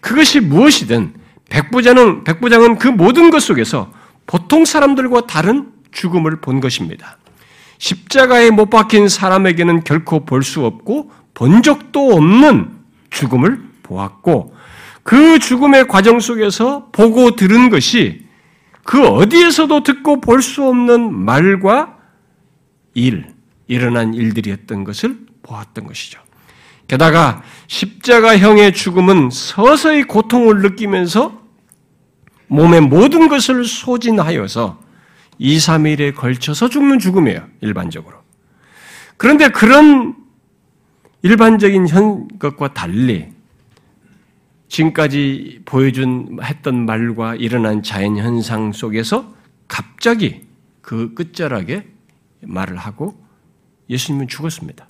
[0.00, 1.14] 그것이 무엇이든
[1.50, 3.92] 백부장은, 백부장은 그 모든 것 속에서
[4.26, 7.18] 보통 사람들과 다른 죽음을 본 것입니다.
[7.78, 12.70] 십자가에 못 박힌 사람에게는 결코 볼 수 없고 본 적도 없는
[13.10, 14.54] 죽음을 보았고
[15.02, 18.26] 그 죽음의 과정 속에서 보고 들은 것이
[18.84, 21.96] 그 어디에서도 듣고 볼 수 없는 말과
[22.94, 23.26] 일,
[23.66, 26.20] 일어난 일들이었던 것을 보았던 것이죠.
[26.86, 31.39] 게다가 십자가형의 죽음은 서서히 고통을 느끼면서
[32.50, 34.80] 몸의 모든 것을 소진하여서
[35.38, 38.18] 2, 3일에 걸쳐서 죽는 죽음이에요, 일반적으로.
[39.16, 40.16] 그런데 그런
[41.22, 43.28] 일반적인 현 것과 달리
[44.68, 49.32] 지금까지 보여준 했던 말과 일어난 자연 현상 속에서
[49.68, 50.42] 갑자기
[50.80, 51.86] 그 끝자락에
[52.42, 53.20] 말을 하고
[53.88, 54.88] 예수님은 죽었습니다.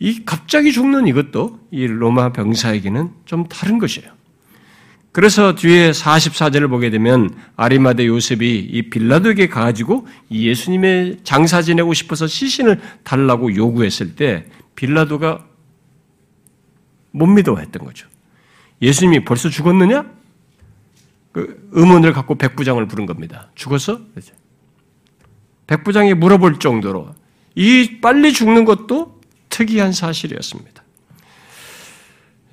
[0.00, 4.10] 이 갑자기 죽는 이것도 이 로마 병사에게는 좀 다른 것이에요.
[5.14, 12.80] 그래서 뒤에 44절을 보게 되면 아리마대 요셉이 이 빌라도에게 가가지고 예수님의 장사 지내고 싶어서 시신을
[13.04, 15.46] 달라고 요구했을 때 빌라도가
[17.12, 18.08] 못 믿어 했던 거죠.
[18.82, 20.04] 예수님이 벌써 죽었느냐?
[21.30, 23.52] 그 의문을 갖고 백부장을 부른 겁니다.
[23.54, 24.00] 죽었어?
[25.68, 27.14] 백부장이 물어볼 정도로
[27.54, 30.82] 이 빨리 죽는 것도 특이한 사실이었습니다.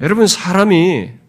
[0.01, 1.20] 여러분 사람이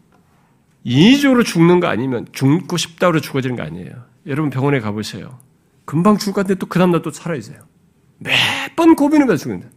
[0.84, 3.90] 인위적으로 죽는 거 아니면 죽고 싶다고 죽어지는 거 아니에요.
[4.26, 5.38] 여러분 병원에 가보세요.
[5.84, 7.58] 금방 죽을 것 같은데 또 그 다음날 또 살아있어요.
[8.18, 9.68] 매번 고비는 거 죽는다.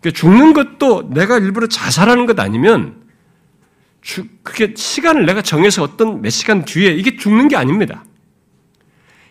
[0.00, 3.02] 그러니까 죽는 것도 내가 일부러 자살하는 것 아니면
[4.42, 8.04] 그렇게 시간을 내가 정해서 어떤 몇 시간 뒤에 이게 죽는 게 아닙니다.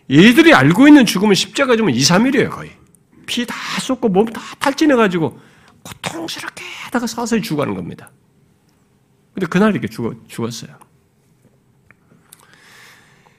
[0.09, 2.71] 얘들이 알고 있는 죽음은 십자가 죽으면 2, 3일이에요, 거의.
[3.25, 5.39] 피 다 쏟고 몸 다 탈진해가지고
[5.83, 8.11] 고통스럽게 하다가 서서히 죽어가는 겁니다.
[9.33, 10.75] 근데 그날 이렇게 죽었어요.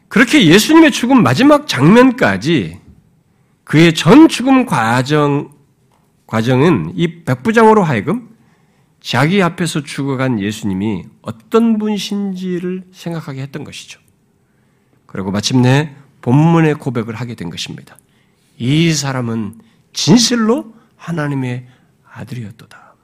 [0.09, 2.81] 그렇게 예수님의 죽음 마지막 장면까지
[3.65, 5.53] 그의 전 죽음 과정,
[6.27, 8.29] 과정은 이 백부장으로 하여금
[9.01, 14.01] 자기 앞에서 죽어간 예수님이 어떤 분이신지를 생각하게 했던 것이죠.
[15.07, 17.99] 그리고 마침내 본문의 고백을 하게 된 것입니다.
[18.59, 19.61] 이 사람은
[19.93, 21.67] 진실로 하나님의
[22.11, 22.95] 아들이었도다.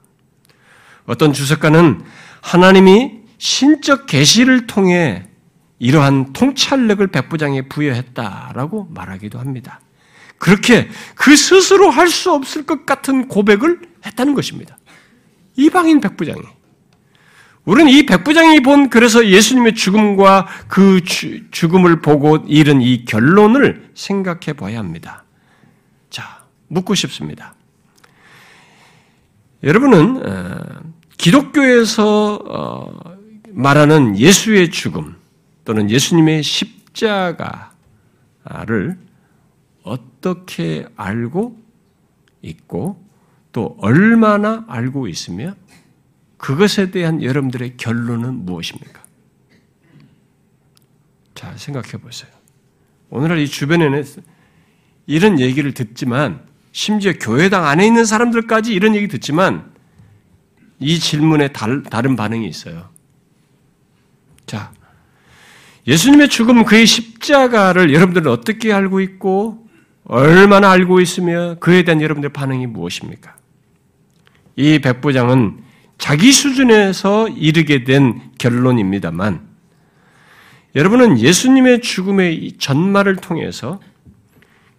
[1.05, 2.03] 어떤 주석가는
[2.41, 5.25] 하나님이 신적 계시를 통해
[5.79, 9.79] 이러한 통찰력을 백부장에 부여했다라고 말하기도 합니다.
[10.37, 14.77] 그렇게 그 스스로 할 수 없을 것 같은 고백을 했다는 것입니다.
[15.55, 16.41] 이방인 백부장이.
[17.65, 21.01] 우리는 이 백부장이 본 그래서 예수님의 죽음과 그
[21.51, 25.23] 죽음을 보고 이른 이 결론을 생각해 봐야 합니다.
[26.09, 27.53] 자, 묻고 싶습니다.
[29.61, 30.59] 여러분은 어,
[31.19, 33.15] 기독교에서 어,
[33.49, 35.15] 말하는 예수의 죽음
[35.65, 37.67] 또는 예수님의 십자가를
[39.83, 41.61] 어떻게 알고
[42.41, 43.05] 있고
[43.51, 45.55] 또 얼마나 알고 있으며
[46.37, 49.03] 그것에 대한 여러분들의 결론은 무엇입니까?
[51.35, 52.31] 자, 생각해 보세요.
[53.09, 54.05] 오늘날 이 주변에는
[55.05, 59.69] 이런 얘기를 듣지만 심지어 교회당 안에 있는 사람들까지 이런 얘기 듣지만
[60.79, 62.89] 이 질문에 달, 다른 반응이 있어요.
[64.45, 64.71] 자,
[65.87, 69.67] 예수님의 죽음 그의 십자가를 여러분들은 어떻게 알고 있고
[70.05, 73.35] 얼마나 알고 있으며 그에 대한 여러분들의 반응이 무엇입니까?
[74.55, 75.63] 이 백부장은
[75.97, 79.47] 자기 수준에서 이르게 된 결론입니다만
[80.75, 83.79] 여러분은 예수님의 죽음의 전말을 통해서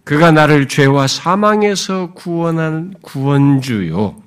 [0.03, 4.21] 그가 나를 죄와 사망에서 구원한 구원주요.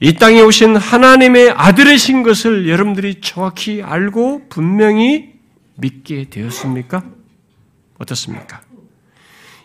[0.00, 5.32] 이 땅에 오신 하나님의 아들이신 것을 여러분들이 정확히 알고 분명히
[5.74, 7.02] 믿게 되었습니까?
[7.98, 8.60] 어떻습니까?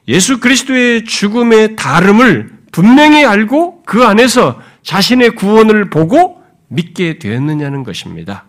[0.08, 8.46] 예수 그리스도의 죽음의 다름을 분명히 알고 그 안에서 자신의 구원을 보고 믿게 되었느냐는 것입니다.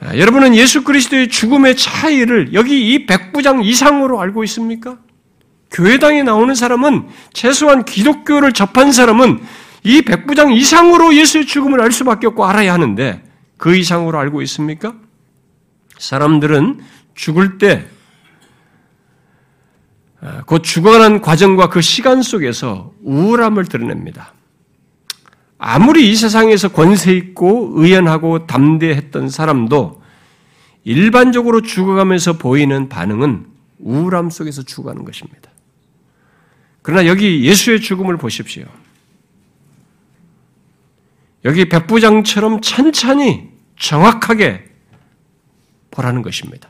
[0.00, 4.98] 아, 여러분은 예수 그리스도의 죽음의 차이를 여기 이 백부장 이상으로 알고 있습니까?
[5.74, 9.40] 교회당에 나오는 사람은 최소한 기독교를 접한 사람은
[9.82, 13.22] 이 백부장 이상으로 예수의 죽음을 알 수밖에 없고 알아야 하는데
[13.58, 14.94] 그 이상으로 알고 있습니까?
[15.98, 16.80] 사람들은
[17.14, 17.86] 죽을 때,
[20.20, 24.32] 아, 곧 죽어가는 과정과 그 시간 속에서 우울함을 드러냅니다.
[25.58, 30.02] 아무리 이 세상에서 권세 있고 의연하고 담대했던 사람도
[30.84, 33.46] 일반적으로 죽어가면서 보이는 반응은
[33.78, 35.53] 우울함 속에서 죽어가는 것입니다.
[36.84, 38.66] 그러나 여기 예수의 죽음을 보십시오.
[41.46, 44.66] 여기 백부장처럼 천천히 정확하게
[45.90, 46.68] 보라는 것입니다.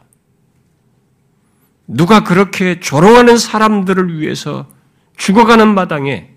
[1.89, 4.73] 누가 그렇게 조롱하는 사람들을 위해서
[5.17, 6.31] 죽어가는 마당에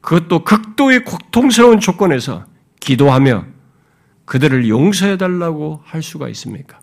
[0.00, 2.46] 그것도 극도의 고통스러운 조건에서
[2.80, 3.44] 기도하며
[4.24, 6.79] 그들을 용서해달라고 할 수가 있습니까?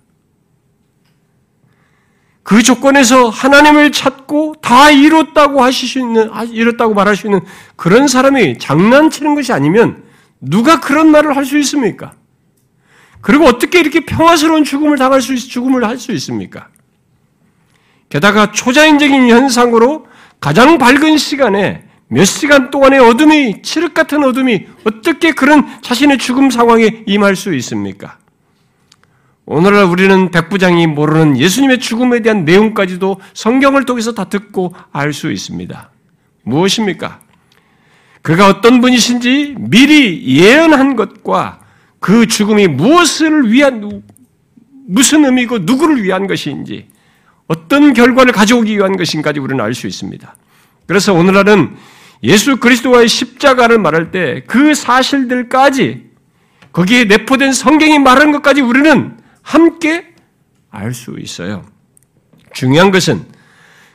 [2.48, 7.42] 그 조건에서 하나님을 찾고 다 이뤘다고 하실 수 있는, 이뤘다고 말할 수 있는
[7.76, 10.06] 그런 사람이 장난치는 것이 아니면
[10.40, 12.14] 누가 그런 말을 할 수 있습니까?
[13.20, 16.70] 그리고 어떻게 이렇게 평화스러운 죽음을 당할 수, 죽음을 할 수 있습니까?
[18.08, 20.08] 게다가 초자연적인 현상으로
[20.40, 27.04] 가장 밝은 시간에 몇 시간 동안의 어둠이, 칠흑 같은 어둠이 어떻게 그런 자신의 죽음 상황에
[27.08, 28.18] 임할 수 있습니까?
[29.50, 35.90] 오늘날 우리는 백부장이 모르는 예수님의 죽음에 대한 내용까지도 성경을 통해서 다 듣고 알 수 있습니다.
[36.44, 37.22] 무엇입니까?
[38.22, 41.62] 그가 어떤 분이신지 미리 예언한 것과
[42.02, 44.04] 그 죽음이 무엇을 위한,
[44.86, 46.90] 무슨 의미고 누구를 위한 것인지,
[47.48, 50.36] 어떤 결과를 가져오기 위한 것인가지 우리는 알 수 있습니다.
[50.88, 51.74] 그래서 오늘날은
[52.24, 56.08] 예수 그리스도와의 십자가를 말할 때 그 사실들까지
[56.74, 59.16] 거기에 내포된 성경이 말하는 것까지 우리는
[59.48, 60.14] 함께
[60.70, 61.66] 알 수 있어요.
[62.54, 63.26] 중요한 것은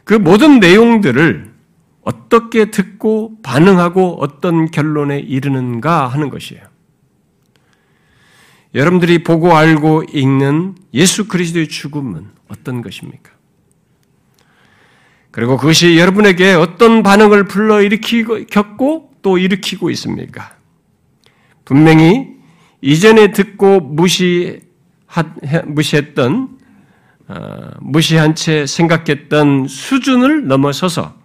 [0.04, 1.52] 그 모든 내용들을
[2.00, 6.62] 어떻게 듣고 반응하고 어떤 결론에 이르는가 하는 것이에요.
[8.74, 13.30] 여러분들이 보고 알고 읽는 예수 그리스도의 죽음은 어떤 것입니까?
[15.30, 20.56] 그리고 그것이 여러분에게 어떤 반응을 불러일으키고, 또 일으키고 있습니까?
[21.66, 22.36] 분명히
[22.80, 24.61] 이전에 듣고 무시,
[25.66, 26.58] 무시했던,
[27.28, 31.20] 어, 무시한 채 생각했던 수준을 넘어서서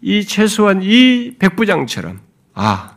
[0.00, 2.20] 이 최소한 이 백부장처럼,
[2.54, 2.96] 아,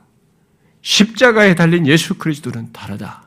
[0.81, 3.23] 십자가에 달린 예수 그리스도는 다르다.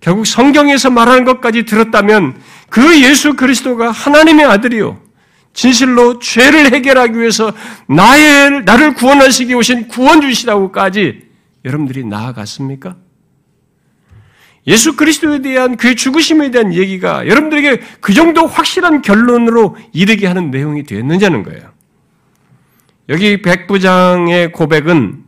[0.00, 5.00] 결국 성경에서 말하는 것까지 들었다면 그 예수 그리스도가 하나님의 아들이요.
[5.52, 7.52] 진실로 죄를 해결하기 위해서
[7.88, 11.28] 나의, 나를 구원하시기 오신 구원주시다고까지
[11.64, 12.96] 여러분들이 나아갔습니까?
[14.66, 20.82] 예수 그리스도에 대한 그의 죽으심에 대한 얘기가 여러분들에게 그 정도 확실한 결론으로 이르게 하는 내용이
[20.82, 21.70] 되었느냐는 거예요.
[23.08, 25.24] 여기 백부장의 고백은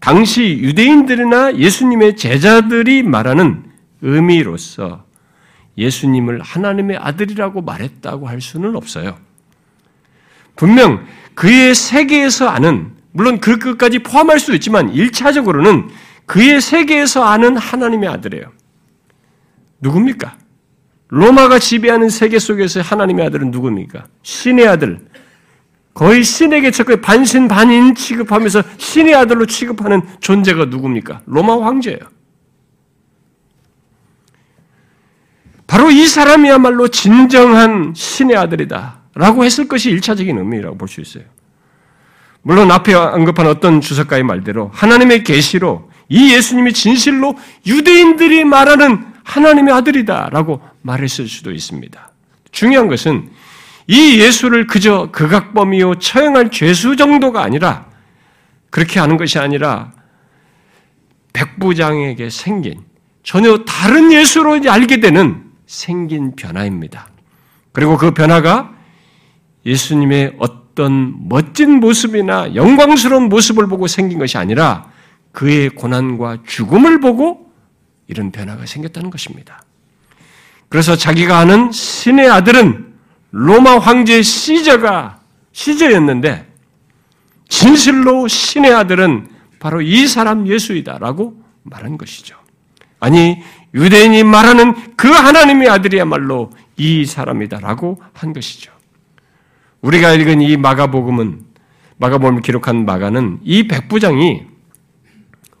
[0.00, 3.64] 당시 유대인들이나 예수님의 제자들이 말하는
[4.02, 5.04] 의미로서
[5.78, 9.16] 예수님을 하나님의 아들이라고 말했다고 할 수는 없어요.
[10.56, 15.88] 분명 그의 세계에서 아는, 물론 그 끝까지 포함할 수도 있지만 1차적으로는
[16.26, 18.52] 그의 세계에서 아는 하나님의 아들이에요.
[19.84, 20.36] 누굽니까?
[21.08, 24.06] 로마가 지배하는 세계 속에서 하나님의 아들은 누굽니까?
[24.22, 24.98] 신의 아들.
[25.92, 31.22] 거의 신에게 적극 반신 반인 취급하면서 신의 아들로 취급하는 존재가 누굽니까?
[31.26, 32.00] 로마 황제예요.
[35.66, 39.02] 바로 이 사람이야말로 진정한 신의 아들이다.
[39.14, 41.24] 라고 했을 것이 일차적인 의미라고 볼 수 있어요.
[42.42, 50.60] 물론 앞에 언급한 어떤 주석가의 말대로 하나님의 계시로 이 예수님이 진실로 유대인들이 말하는 하나님의 아들이다라고
[50.82, 52.10] 말했을 수도 있습니다.
[52.52, 53.30] 중요한 것은
[53.86, 57.86] 이 예수를 그저 극악범이요 처형할 죄수 정도가 아니라
[58.70, 59.92] 그렇게 하는 것이 아니라
[61.32, 62.84] 백부장에게 생긴
[63.22, 67.08] 전혀 다른 예수로 알게 되는 생긴 변화입니다.
[67.72, 68.72] 그리고 그 변화가
[69.66, 74.90] 예수님의 어떤 멋진 모습이나 영광스러운 모습을 보고 생긴 것이 아니라
[75.32, 77.43] 그의 고난과 죽음을 보고
[78.14, 79.64] 이런 변화가 생겼다는 것입니다.
[80.68, 82.94] 그래서 자기가 아는 신의 아들은
[83.32, 85.20] 로마 황제 시저가
[85.52, 86.46] 시저였는데
[87.48, 92.36] 진실로 신의 아들은 바로 이 사람 예수이다라고 말한 것이죠.
[93.00, 93.42] 아니
[93.74, 98.72] 유대인이 말하는 그 하나님의 아들이야말로 이 사람이다라고 한 것이죠.
[99.80, 101.44] 우리가 읽은 이 마가복음은
[101.96, 104.53] 마가복음을 기록한 마가는 이 백부장이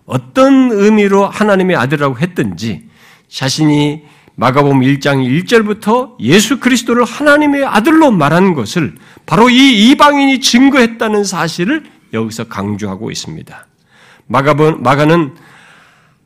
[0.06, 2.88] 어떤 의미로 하나님의 아들이라고 했든지
[3.28, 4.02] 자신이
[4.36, 8.94] 마가복음 1장 1절부터 예수 그리스도를 하나님의 아들로 말한 것을
[9.26, 13.66] 바로 이 이방인이 증거했다는 사실을 여기서 강조하고 있습니다.
[14.26, 15.34] 마가본, 마가는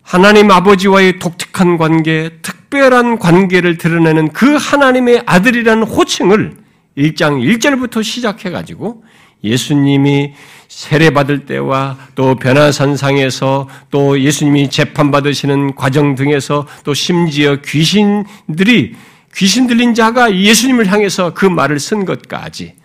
[0.03, 6.57] 하나님 아버지와의 독특한 관계, 특별한 관계를 드러내는 그 하나님의 아들이라는 호칭을
[6.97, 9.05] 1장 1절부터 시작해가지고
[9.45, 10.33] 예수님이
[10.79, 18.95] 세례받을 때와 또 변화산상에서 또 예수님이 재판받으시는 과정 등에서 또 심지어 귀신들이
[19.35, 22.77] 귀신 들린 자가 예수님을 향해서 그 말을 쓴 것까지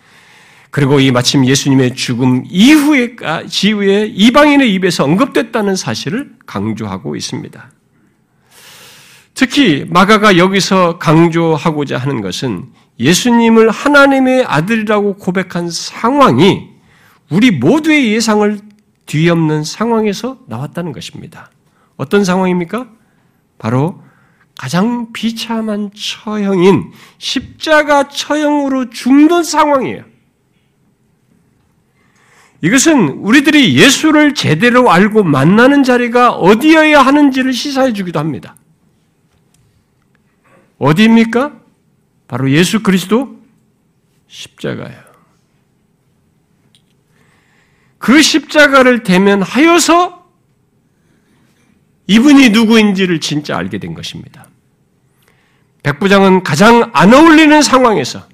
[0.72, 3.14] 그리고 이 마침 예수님의 죽음 이후에,
[3.48, 7.70] 지후에 이방인의 입에서 언급됐다는 사실을 강조하고 있습니다.
[9.34, 12.64] 특히 마가가 여기서 강조하고자 하는 것은
[12.98, 16.73] 예수님을 하나님의 아들이라고 고백한 상황이
[17.34, 18.60] 우리 모두의 예상을
[19.06, 21.50] 뒤엎는 상황에서 나왔다는 것입니다.
[21.96, 22.88] 어떤 상황입니까?
[23.58, 24.00] 바로
[24.56, 30.04] 가장 비참한 처형인 십자가 처형으로 죽는 상황이에요.
[32.60, 38.54] 이것은 우리들이 예수를 제대로 알고 만나는 자리가 어디여야 하는지를 시사해 주기도 합니다.
[40.78, 41.52] 어디입니까?
[42.28, 43.40] 바로 예수 그리스도
[44.28, 45.13] 십자가예요.
[48.04, 50.26] 그 십자가를 대면하여서
[52.06, 54.46] 이분이 누구인지를 진짜 알게 된 것입니다.
[55.82, 58.28] 백부장은 가장 안 어울리는 상황에서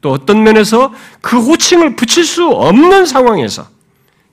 [0.00, 3.68] 또 어떤 면에서 그 호칭을 붙일 수 없는 상황에서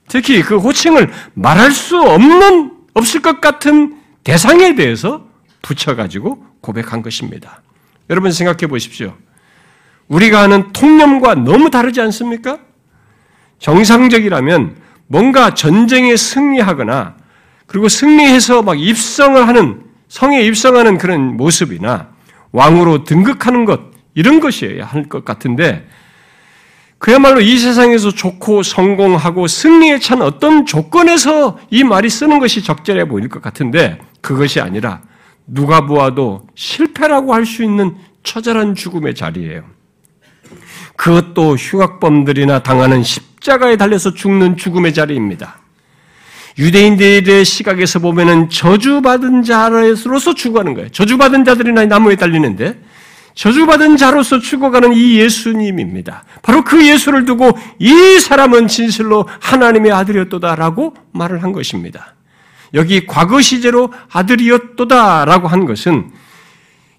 [0.08, 5.28] 특히 그 호칭을 말할 수 없는 없을 것 같은 대상에 대해서
[5.64, 7.62] 붙여가지고 고백한 것입니다.
[8.10, 9.18] 여러분 생각해 보십시오.
[10.08, 12.60] 우리가 하는 통념과 너무 다르지 않습니까?
[13.60, 14.76] 정상적이라면
[15.08, 17.16] 뭔가 전쟁에 승리하거나
[17.66, 22.10] 그리고 승리해서 막 입성을 하는 성에 입성하는 그런 모습이나
[22.52, 23.82] 왕으로 등극하는 것
[24.16, 25.88] 이런 것이어야 할 것 같은데
[26.98, 33.30] 그야말로 이 세상에서 좋고 성공하고 승리에 찬 어떤 조건에서 이 말이 쓰는 것이 적절해 보일
[33.30, 35.02] 것 같은데 그것이 아니라
[35.46, 39.64] 누가 보아도 실패라고 할 수 있는 처절한 죽음의 자리예요.
[40.98, 45.60] 그것도 흉악범들이나 당하는 십자가에 달려서 죽는 죽음의 자리입니다.
[46.58, 50.90] 유대인들의 시각에서 보면은 저주받은 자로서 죽어가는 거예요.
[50.90, 52.82] 저주받은 자들이나 나무에 달리는데
[53.36, 56.24] 저주받은 자로서 죽어가는 이 예수님입니다.
[56.42, 62.16] 바로 그 예수를 두고 이 사람은 진실로 하나님의 아들이었도다라고 말을 한 것입니다.
[62.74, 66.10] 여기 과거 시제로 아들이었도다라고 한 것은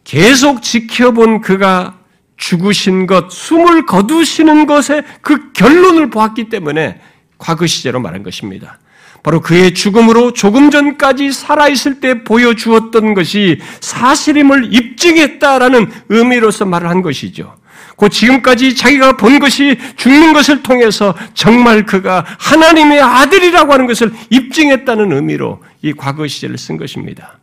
[0.04, 1.97] 계속 지켜본 그가
[2.38, 7.00] 죽으신 것, 숨을 거두시는 것의 그 결론을 보았기 때문에
[7.36, 8.78] 과거 시제로 말한 것입니다.
[9.22, 17.56] 바로 그의 죽음으로 조금 전까지 살아있을 때 보여주었던 것이 사실임을 입증했다라는 의미로서 말을 한 것이죠.
[17.96, 25.12] 그 지금까지 자기가 본 것이 죽는 것을 통해서 정말 그가 하나님의 아들이라고 하는 것을 입증했다는
[25.12, 27.37] 의미로 이 과거 시제를 쓴 것입니다.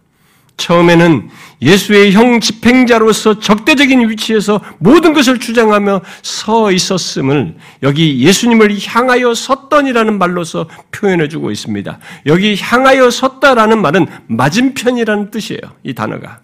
[0.57, 1.29] 처음에는
[1.61, 10.67] 예수의 형 집행자로서 적대적인 위치에서 모든 것을 주장하며 서 있었음을 여기 예수님을 향하여 섰던이라는 말로서
[10.91, 11.99] 표현해 주고 있습니다.
[12.25, 15.61] 여기 향하여 섰다라는 말은 맞은편이라는 뜻이에요.
[15.83, 16.39] 이 단어가.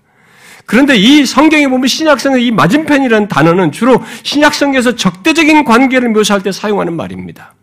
[0.65, 6.95] 그런데 이 성경에 보면 신약성의 이 맞은편이라는 단어는 주로 신약성에서 적대적인 관계를 묘사할 때 사용하는
[6.95, 7.53] 말입니다.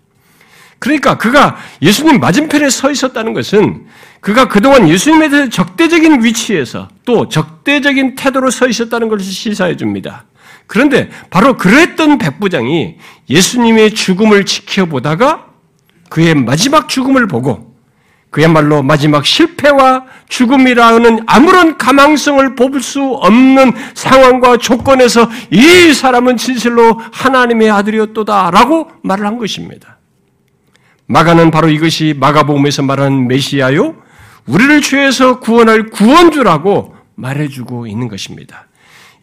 [0.78, 3.86] 그러니까 그가 예수님 맞은편에 서 있었다는 것은
[4.20, 10.24] 그가 그동안 예수님에 대해서 적대적인 위치에서 또 적대적인 태도로 서 있었다는 것을 시사해 줍니다.
[10.66, 12.96] 그런데 바로 그랬던 백부장이
[13.28, 15.46] 예수님의 죽음을 지켜보다가
[16.10, 17.68] 그의 마지막 죽음을 보고
[18.30, 27.70] 그야말로 마지막 실패와 죽음이라는 아무런 가망성을 뽑을 수 없는 상황과 조건에서 이 사람은 진실로 하나님의
[27.70, 29.97] 아들이었도다라고 말을 한 것입니다.
[31.08, 33.96] 마가는 바로 이것이 마가복음에서 말하는 메시아요,
[34.46, 38.68] 우리를 죄에서 구원할 구원주라고 말해주고 있는 것입니다.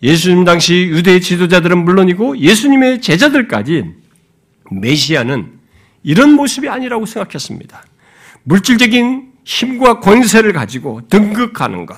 [0.04, 3.86] 예수님 당시 유대 지도자들은 물론이고 예수님의 제자들까지
[4.72, 5.54] 메시아는
[6.04, 7.84] 이런 모습이 아니라고 생각했습니다.
[8.44, 11.98] 물질적인 힘과 권세를 가지고 등극하는 것,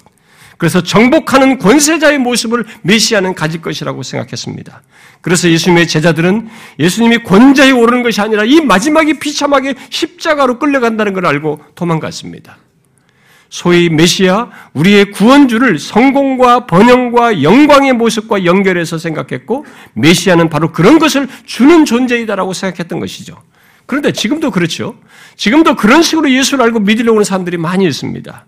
[0.58, 4.82] 그래서 정복하는 권세자의 모습을 메시아는 가질 것이라고 생각했습니다.
[5.22, 6.50] 그래서 예수님의 제자들은
[6.80, 12.58] 예수님이 권자에 오르는 것이 아니라 이 마지막에 비참하게 십자가로 끌려간다는 걸 알고 도망갔습니다.
[13.50, 21.86] 소위 메시아, 우리의 구원주를 성공과 번영과 영광의 모습과 연결해서 생각했고, 메시아는 바로 그런 것을 주는
[21.86, 23.42] 존재이다라고 생각했던 것이죠.
[23.86, 24.96] 그런데 지금도 그렇죠.
[25.38, 28.46] 지금도 그런 식으로 예수를 알고 믿으려고 하는 사람들이 많이 있습니다.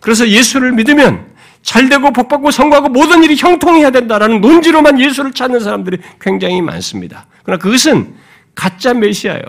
[0.00, 1.26] 그래서 예수를 믿으면
[1.62, 7.26] 잘되고 복받고 성공하고 모든 일이 형통해야 된다라는 논지로만 예수를 찾는 사람들이 굉장히 많습니다.
[7.42, 8.14] 그러나 그것은
[8.54, 9.42] 가짜 메시아요.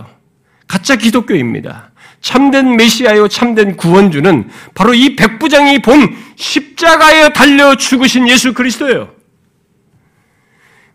[0.68, 1.91] 가짜 기독교입니다.
[2.22, 9.09] 참된 메시아요, 참된 구원주는 바로 이 백부장이 본 십자가에 달려 죽으신 예수 그리스도예요.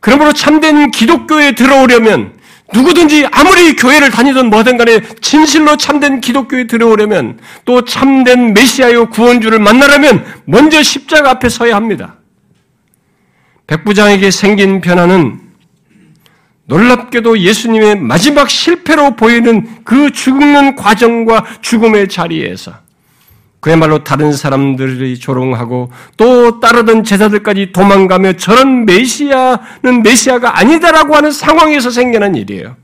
[0.00, 2.35] 그러므로 참된 기독교에 들어오려면
[2.72, 10.24] 누구든지 아무리 교회를 다니든 뭐든 간에 진실로 참된 기독교에 들어오려면 또 참된 메시아요 구원주를 만나려면
[10.44, 12.16] 먼저 십자가 앞에 서야 합니다.
[13.66, 15.40] 백부장에게 생긴 변화는
[16.66, 22.85] 놀랍게도 예수님의 마지막 실패로 보이는 그 죽는 과정과 죽음의 자리에서
[23.66, 32.36] 그야말로 다른 사람들이 조롱하고 또 따르던 제자들까지 도망가며 저런 메시아는 메시아가 아니다라고 하는 상황에서 생겨난
[32.36, 32.76] 일이에요.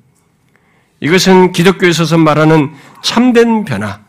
[0.99, 4.01] 이것은 기독교에 서서 말하는 참된 변화,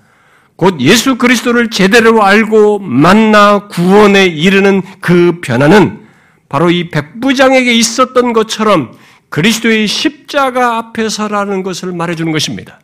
[0.55, 6.07] 곧 예수 그리스도를 제대로 알고 만나 구원에 이르는 그 변화는
[6.49, 8.93] 바로 이 백부장에게 있었던 것처럼
[9.30, 12.80] 그리스도의 십자가 앞에 서라는 것을 말해주는 것입니다.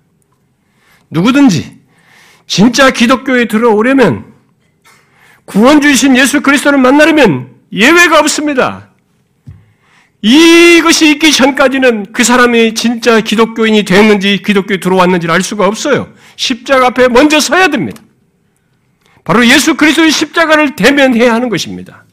[1.09, 1.78] 누구든지
[2.49, 4.25] 진짜 기독교에 들어오려면
[5.45, 8.89] 구원 주신 예수 그리스도를 만나려면 예외가 없습니다.
[10.23, 16.11] 이것이 있기 전까지는 그 사람이 진짜 기독교인이 됐는지 기독교에 들어왔는지를 알 수가 없어요.
[16.37, 18.01] 십자가 앞에 먼저 서야 됩니다.
[19.23, 22.03] 바로 예수 그리스도의 십자가를 대면해야 하는 것입니다.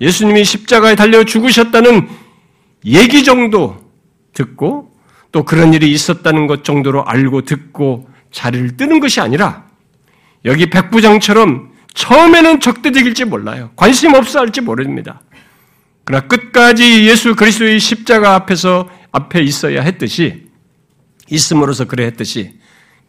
[0.00, 2.08] 예수님이 십자가에 달려 죽으셨다는
[2.86, 3.84] 얘기 정도
[4.32, 4.90] 듣고
[5.30, 9.64] 또 그런 일이 있었다는 것 정도로 알고 듣고 자리를 뜨는 것이 아니라
[10.44, 13.70] 여기 백부장처럼 처음에는 적대적일지 몰라요.
[13.76, 15.22] 관심 없어 할지 모릅니다.
[16.04, 20.50] 그러나 끝까지 예수 그리스도의 십자가 앞에서 앞에 있어야 했듯이
[21.30, 22.60] 있음으로써 그래 했듯이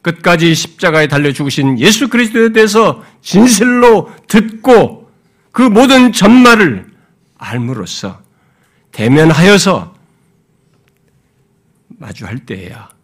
[0.01, 5.11] 끝까지 십자가에 달려 죽으신 예수 그리스도에 대해서 진실로 듣고
[5.51, 6.89] 그 모든 전말을
[7.37, 8.21] 알므로써
[8.93, 9.93] 대면하여서
[11.99, 12.96] 마주할 때에야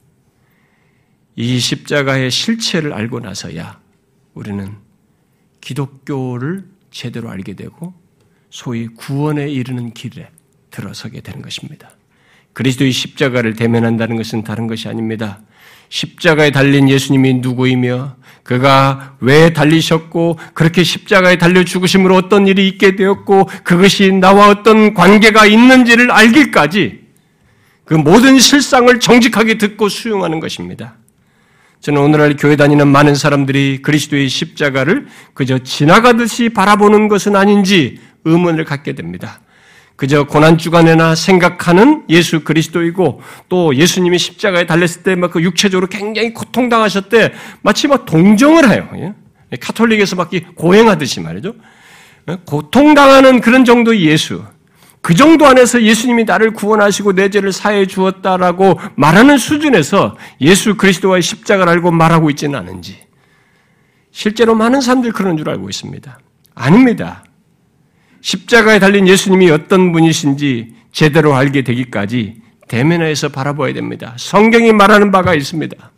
[1.35, 3.79] 이 십자가의 실체를 알고 나서야
[4.33, 4.73] 우리는
[5.61, 7.93] 기독교를 제대로 알게 되고
[8.49, 10.29] 소위 구원에 이르는 길에
[10.69, 11.91] 들어서게 되는 것입니다.
[12.53, 15.41] 그리스도의 십자가를 대면한다는 것은 다른 것이 아닙니다.
[15.89, 23.45] 십자가에 달린 예수님이 누구이며 그가 왜 달리셨고 그렇게 십자가에 달려 죽으심으로 어떤 일이 있게 되었고
[23.63, 27.03] 그것이 나와 어떤 관계가 있는지를 알기까지
[27.85, 30.97] 그 모든 실상을 정직하게 듣고 수용하는 것입니다.
[31.83, 38.93] 저는 오늘날 교회 다니는 많은 사람들이 그리스도의 십자가를 그저 지나가듯이 바라보는 것은 아닌지 의문을 갖게
[38.93, 39.41] 됩니다.
[39.97, 46.33] 그저 고난 주간에나 생각하는 예수 그리스도이고 또 예수님이 십자가에 달렸을 때 막 그 육체적으로 굉장히
[46.33, 48.87] 고통당하셨대 마치 막 동정을 해요.
[48.95, 49.13] 예?
[49.59, 51.53] 카톨릭에서 막 고행하듯이 말이죠.
[52.29, 52.37] 예?
[52.45, 54.41] 고통당하는 그런 정도의 예수.
[55.03, 61.73] 그 정도 안에서 예수님이 나를 구원하시고 내 죄를 사해 주었다라고 말하는 수준에서 예수 그리스도와의 십자가를
[61.73, 63.03] 알고 말하고 있지는 않은지.
[64.11, 66.19] 실제로 많은 사람들이 그런 줄 알고 있습니다.
[66.55, 67.25] 아닙니다.
[68.21, 74.15] 십자가에 달린 예수님이 어떤 분이신지 제대로 알게 되기까지 대면에서 바라봐야 됩니다.
[74.17, 75.91] 성경이 말하는 바가 있습니다.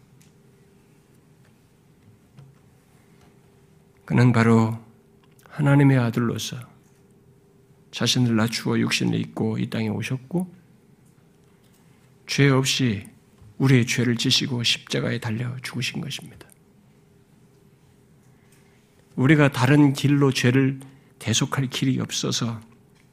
[4.06, 4.80] 그는 바로
[5.52, 6.58] 하나님의 아들로서
[7.96, 10.54] 자신을 낮추어 육신을 입고 이 땅에 오셨고
[12.28, 13.08] 죄 없이
[13.58, 16.46] 우리의 죄를 지시고 십자가에 달려 죽으신 것입니다.
[19.16, 20.82] 우리가 다른 길로 죄를
[21.20, 22.60] 대속할 길이 없어서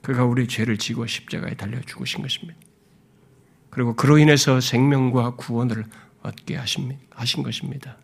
[0.00, 2.58] 그가 우리 죄를 지고 십자가에 달려 죽으신 것입니다.
[3.70, 5.84] 그리고 그로 인해서 생명과 구원을
[6.22, 7.98] 얻게 하신 것입니다.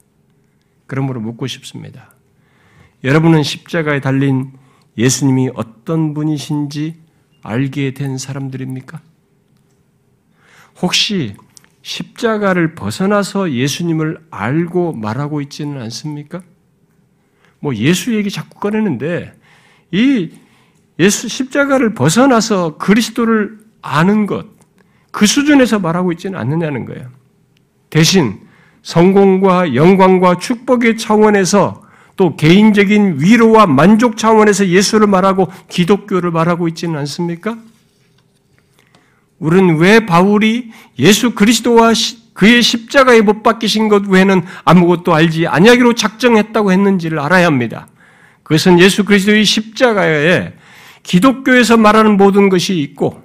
[0.87, 2.15] 그러므로 묻고 싶습니다.
[3.03, 4.53] 여러분은 십자가에 달린
[4.99, 6.97] 예수님이 어떤 분이신지
[7.43, 9.01] 알게 된 사람들입니까?
[10.83, 11.35] 혹시
[11.83, 16.43] 십자가를 벗어나서 예수님을 알고 말하고 있지는 않습니까?
[17.61, 19.33] 뭐 예수 얘기 자꾸 꺼내는데
[19.93, 20.31] 이
[20.99, 24.47] 예수 십자가를 벗어나서 그리스도를 아는 것,
[25.13, 27.09] 그 수준에서 말하고 있지는 않느냐는 거예요.
[27.89, 28.41] 대신
[28.83, 31.88] 성공과 영광과 축복의 차원에서
[32.19, 37.57] 또 개인적인 위로와 만족 차원에서 예수를 말하고 기독교를 말하고 있지는 않습니까?
[39.39, 41.93] 우리는 왜 바울이 예수 그리스도와
[42.35, 47.87] 그의 십자가에 못 박히신 것 외에는 아무것도 알지 아니하기로 작정했다고 했는지를 알아야 합니다.
[48.43, 50.55] 그것은 예수 그리스도의 십자가에
[51.05, 53.23] 기독교에서 말하는 모든 것이 있고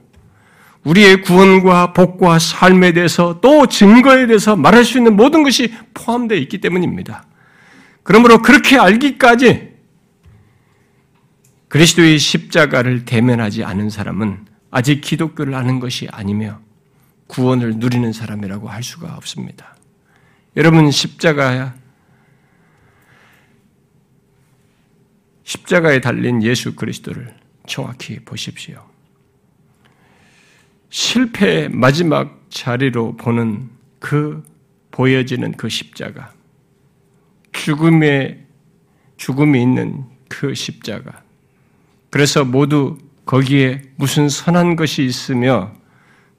[0.83, 6.59] 우리의 구원과 복과 삶에 대해서 또 증거에 대해서 말할 수 있는 모든 것이 포함되어 있기
[6.59, 7.25] 때문입니다.
[8.03, 9.73] 그러므로 그렇게 알기까지
[11.69, 16.61] 그리스도의 십자가를 대면하지 않은 사람은 아직 기독교를 아는 것이 아니며
[17.27, 19.75] 구원을 누리는 사람이라고 할 수가 없습니다.
[20.55, 21.73] 여러분 십자가
[25.43, 27.35] 십자가에 달린 예수 그리스도를
[27.67, 28.85] 정확히 보십시오.
[30.89, 34.43] 실패의 마지막 자리로 보는 그
[34.91, 36.33] 보여지는 그 십자가,
[37.53, 38.45] 죽음의
[39.17, 41.21] 죽음이 있는 그 십자가.
[42.09, 45.71] 그래서 모두 거기에 무슨 선한 것이 있으며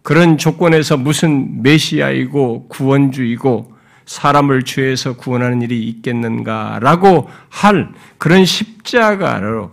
[0.02, 3.72] 그런 조건에서 무슨 메시아이고 구원주이고
[4.04, 9.72] 사람을 죄에서 구원하는 일이 있겠는가라고 할 그런 십자가로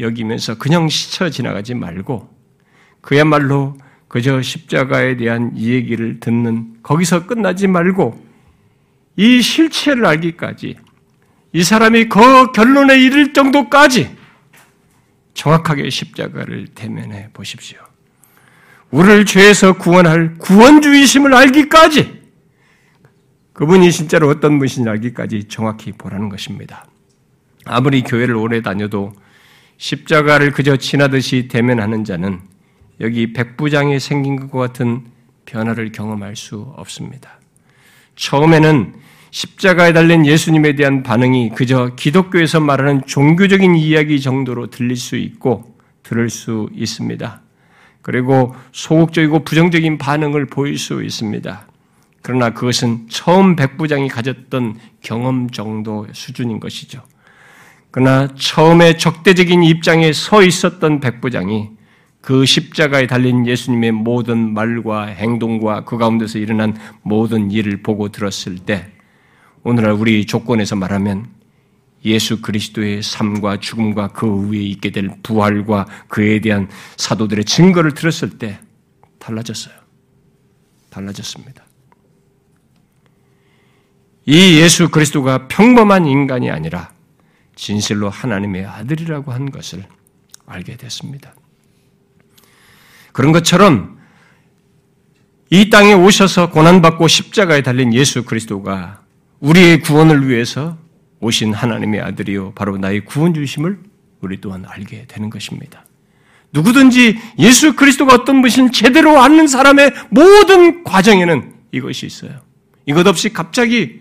[0.00, 2.28] 여기면서 그냥 스쳐 지나가지 말고
[3.00, 8.23] 그야말로 그저 십자가에 대한 이 얘기를 듣는 거기서 끝나지 말고
[9.16, 10.76] 이 실체를 알기까지
[11.52, 14.16] 이 사람이 그 결론에 이를 정도까지
[15.34, 17.78] 정확하게 십자가를 대면해 보십시오.
[18.90, 22.22] 우리를 죄에서 구원할 구원주의심을 알기까지
[23.52, 26.86] 그분이 진짜로 어떤 분이신지 알기까지 정확히 보라는 것입니다.
[27.64, 29.12] 아무리 교회를 오래 다녀도
[29.76, 32.40] 십자가를 그저 지나듯이 대면하는 자는
[33.00, 35.06] 여기 백부장이 생긴 것과 같은
[35.46, 37.38] 변화를 경험할 수 없습니다.
[38.16, 38.94] 처음에는
[39.34, 45.74] 십자가에 달린 예수님에 대한 반응이 그저 기독교에서 말하는 종교적인 이야기 정도로 들릴 수 있고
[46.04, 47.42] 들을 수 있습니다.
[48.00, 51.66] 그리고 소극적이고 부정적인 반응을 보일 수 있습니다.
[52.22, 57.02] 그러나 그것은 처음 백부장이 가졌던 경험 정도 수준인 것이죠.
[57.90, 61.70] 그러나 처음에 적대적인 입장에 서 있었던 백부장이
[62.20, 68.94] 그 십자가에 달린 예수님의 모든 말과 행동과 그 가운데서 일어난 모든 일을 보고 들었을 때
[69.64, 71.26] 오늘날 우리 조건에서 말하면
[72.04, 78.60] 예수 그리스도의 삶과 죽음과 그 위에 있게 될 부활과 그에 대한 사도들의 증거를 들었을 때
[79.18, 79.74] 달라졌어요.
[80.90, 81.64] 달라졌습니다.
[84.26, 86.92] 이 예수 그리스도가 평범한 인간이 아니라
[87.56, 89.84] 진실로 하나님의 아들이라고 한 것을
[90.46, 91.34] 알게 됐습니다.
[93.12, 93.98] 그런 것처럼
[95.48, 99.03] 이 땅에 오셔서 고난받고 십자가에 달린 예수 그리스도가
[99.44, 100.78] 우리의 구원을 위해서
[101.20, 102.52] 오신 하나님의 아들이요.
[102.54, 103.78] 바로 나의 구원 주심을
[104.20, 105.84] 우리 또한 알게 되는 것입니다.
[106.52, 112.40] 누구든지 예수 그리스도가 어떤 분신 제대로 아는 사람의 모든 과정에는 이것이 있어요.
[112.86, 114.00] 이것 없이 갑자기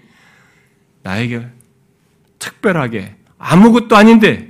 [1.01, 1.45] 나에게
[2.39, 4.49] 특별하게 아무것도 아닌데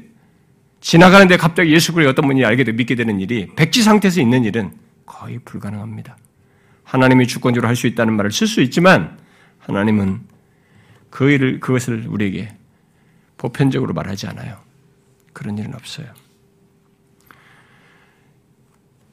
[0.79, 4.71] 지나가는데 갑자기 예수 그리스도 어떤 분이 알게 되 믿게 되는 일이 백지 상태에서 있는 일은
[5.07, 6.17] 거의 불가능합니다.
[6.83, 9.17] 하나님이 주권적으로 할 수 있다는 말을 쓸 수 있지만
[9.59, 10.32] 하나님은
[11.13, 12.57] 그 일을, 그것을 우리에게
[13.37, 14.57] 보편적으로 말하지 않아요.
[15.31, 16.07] 그런 일은 없어요.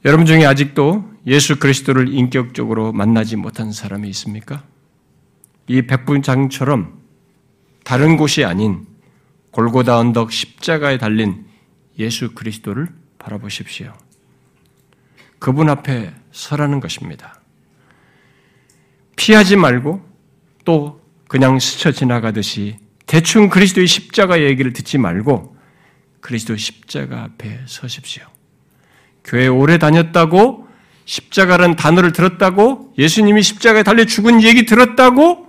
[0.03, 4.63] 여러분 중에 아직도 예수 그리스도를 인격적으로 만나지 못한 사람이 있습니까?
[5.67, 6.99] 이 백분장처럼
[7.83, 8.87] 다른 곳이 아닌
[9.51, 11.45] 골고다 언덕 십자가에 달린
[11.99, 12.87] 예수 그리스도를
[13.19, 13.93] 바라보십시오.
[15.37, 17.39] 그분 앞에 서라는 것입니다.
[19.17, 20.03] 피하지 말고
[20.65, 21.00] 또
[21.31, 22.75] 그냥 스쳐 지나가듯이
[23.05, 25.55] 대충 그리스도의 십자가 얘기를 듣지 말고
[26.19, 28.25] 그리스도 십자가 앞에 서십시오.
[29.23, 30.67] 교회 오래 다녔다고
[31.05, 35.47] 십자가라는 단어를 들었다고 예수님이 십자가에 달려 죽은 얘기 들었다고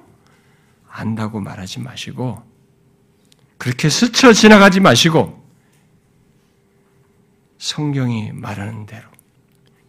[0.88, 2.40] 안다고 말하지 마시고
[3.58, 5.44] 그렇게 스쳐 지나가지 마시고
[7.58, 9.02] 성경이 말하는 대로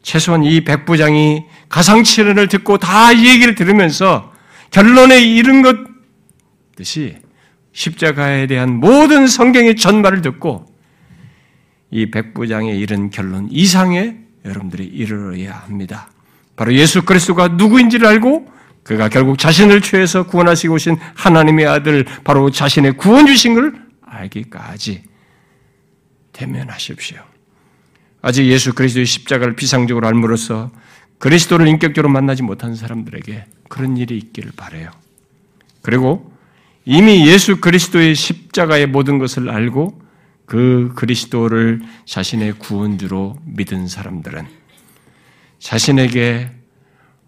[0.02, 4.33] 최소한 이 백부장이 가상치론을 듣고 다 이 얘기를 들으면서
[4.74, 5.78] 결론에 이른 것
[6.76, 7.16] 듯이
[7.74, 10.66] 십자가에 대한 모든 성경의 전말을 듣고
[11.92, 16.10] 이 백부장에 이른 결론 이상에 여러분들이 이르러야 합니다.
[16.56, 18.52] 바로 예수 그리스도가 누구인지를 알고
[18.82, 25.04] 그가 결국 자신을 죄해서 구원하시고 오신 하나님의 아들 바로 자신의 구원 주신 걸 알기까지
[26.34, 27.20] 대면하십시오.
[28.24, 30.72] 아직 예수 그리스도의 십자가를 비상적으로 알므로써
[31.24, 34.92] 그리스도를 인격적으로 만나지 못한 사람들에게 그런 일이 있기를 바래요.
[35.82, 36.34] 그리고
[36.84, 40.02] 이미 예수 그리스도의 십자가의 모든 것을 알고
[40.46, 44.46] 그 그리스도를 자신의 구원주로 믿은 사람들은
[45.60, 46.52] 자신에게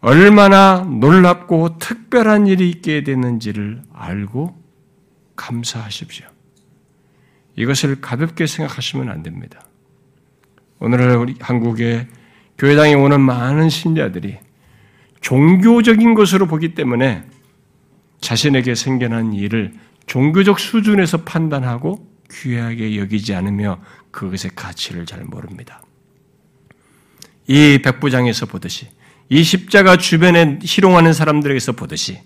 [0.01, 4.61] 얼마나 놀랍고 특별한 일이 있게 되는지를 알고
[5.37, 6.27] 감사하십시오.
[7.55, 9.65] 이것을 가볍게 생각하시면 안 됩니다.
[10.79, 12.07] 오늘 우리 한국의
[12.57, 14.37] 교회당에 오는 많은 신자들이
[15.21, 17.23] 종교적인 것으로 보기 때문에
[18.21, 19.73] 자신에게 생겨난 일을
[20.07, 23.81] 종교적 수준에서 판단하고 귀하게 여기지 않으며
[24.11, 25.81] 그것의 가치를 잘 모릅니다.
[27.47, 28.87] 이 백부장에서 보듯이
[29.29, 32.19] 이 십자가 주변에 희롱하는 사람들에게서 보듯이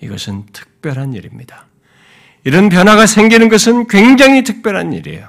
[0.00, 1.66] 이것은 특별한 일입니다.
[2.44, 5.28] 이런 변화가 생기는 것은 굉장히 특별한 일이에요.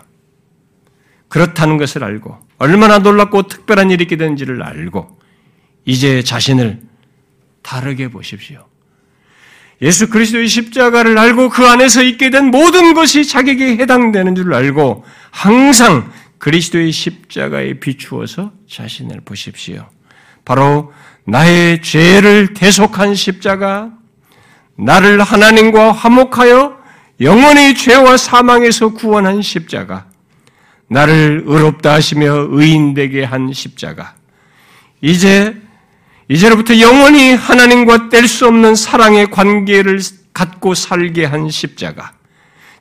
[1.30, 5.20] 그렇다는 것을 알고 얼마나 놀랍고 특별한 일이 있게 되는지를 알고
[5.86, 6.80] 이제 자신을
[7.62, 8.66] 다르게 보십시오.
[9.82, 16.12] 예수 그리스도의 십자가를 알고 그 안에서 있게 된 모든 것이 자기에게 해당되는 줄 알고 항상
[16.40, 19.88] 그리스도의 십자가에 비추어서 자신을 보십시오.
[20.46, 20.94] 바로
[21.26, 23.92] 나의 죄를 대속한 십자가,
[24.78, 26.78] 나를 하나님과 화목하여
[27.22, 30.08] 영원히 죄와 사망에서 구원한 십자가,
[30.90, 34.16] 나를 의롭다 하시며 의인 되게 한 십자가,
[35.02, 35.56] 이제
[36.30, 40.00] 이제로부터 영원히 하나님과 뗄 수 없는 사랑의 관계를
[40.34, 42.14] 갖고 살게 한 십자가,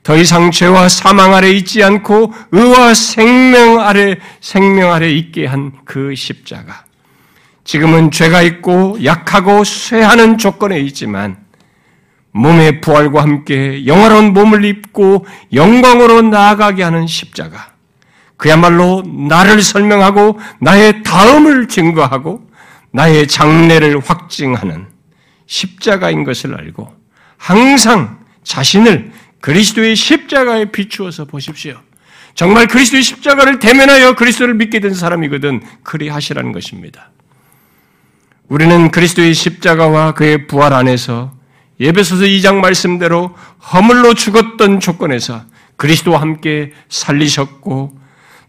[0.03, 6.15] 더 이상 죄와 사망 아래 있지 않고 의와 생명 아래 생명 아래 있게 한 그
[6.15, 6.85] 십자가.
[7.65, 11.37] 지금은 죄가 있고 약하고 쇠하는 조건에 있지만
[12.31, 17.73] 몸의 부활과 함께 영화로운 몸을 입고 영광으로 나아가게 하는 십자가.
[18.37, 22.49] 그야말로 나를 설명하고 나의 다음을 증거하고
[22.93, 24.87] 나의 장래를 확증하는
[25.47, 26.95] 십자가인 것을 알고
[27.37, 31.81] 항상 자신을 그리스도의 십자가에 비추어서 보십시오.
[32.35, 37.11] 정말 그리스도의 십자가를 대면하여 그리스도를 믿게 된 사람이거든 그리하시라는 것입니다.
[38.49, 41.33] 우리는 그리스도의 십자가와 그의 부활 안에서
[41.81, 43.35] 예배소서 2장 말씀대로
[43.73, 45.45] 허물로 죽었던 조건에서
[45.77, 47.99] 그리스도와 함께 살리셨고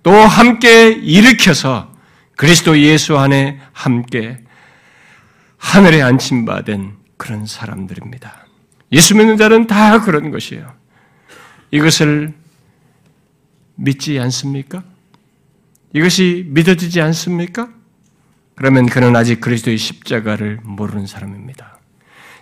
[0.08, 1.94] 또 함께 일으켜서
[2.38, 4.38] 그리스도 예수 안에 함께
[5.58, 8.46] 하늘에 안침받은 그런 사람들입니다.
[8.94, 10.74] 예수 믿는 자는 다 그런 것이에요.
[11.72, 12.34] 이것을
[13.76, 14.82] 믿지 않습니까?
[15.92, 17.68] 이것이 믿어지지 않습니까?
[18.56, 21.80] 그러면 그는 아직 그리스도의 십자가를 모르는 사람입니다.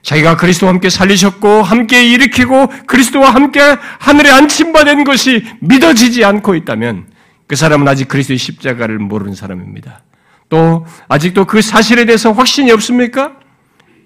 [0.04, 7.15] 자기가 그리스도와 함께 살리셨고 함께 일으키고 그리스도와 함께 하늘에 안침받은 것이 믿어지지 않고 있다면
[7.48, 10.02] 그 사람은 아직 그리스도의 십자가를 모르는 사람입니다.
[10.50, 13.40] 또 아직도 그 사실에 대해서 확신이 없습니까?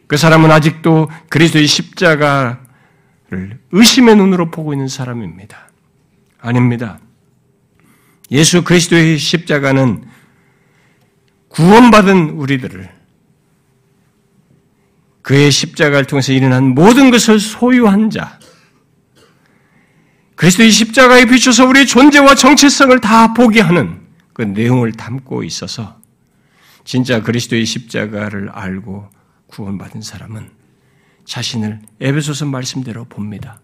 [0.07, 2.57] 그 사람은 아직도 그리스도의 십자가를
[3.71, 5.69] 의심의 눈으로 보고 있는 사람입니다.
[6.41, 6.99] 아닙니다.
[8.31, 10.03] 예수 그리스도의 십자가는
[11.49, 12.89] 구원받은 우리들을
[15.21, 18.38] 그의 십자가를 통해서 일어난 모든 것을 소유한 자,
[20.39, 23.99] 그리스도의 십자가에 비춰서 우리의 존재와 정체성을 다 보게 하는
[24.31, 25.99] 그 내용을 담고 있어서
[26.85, 29.09] 진짜 그리스도의 십자가를 알고
[29.47, 30.49] 구원받은 사람은
[31.25, 33.59] 자신을 에베소서 말씀대로 봅니다.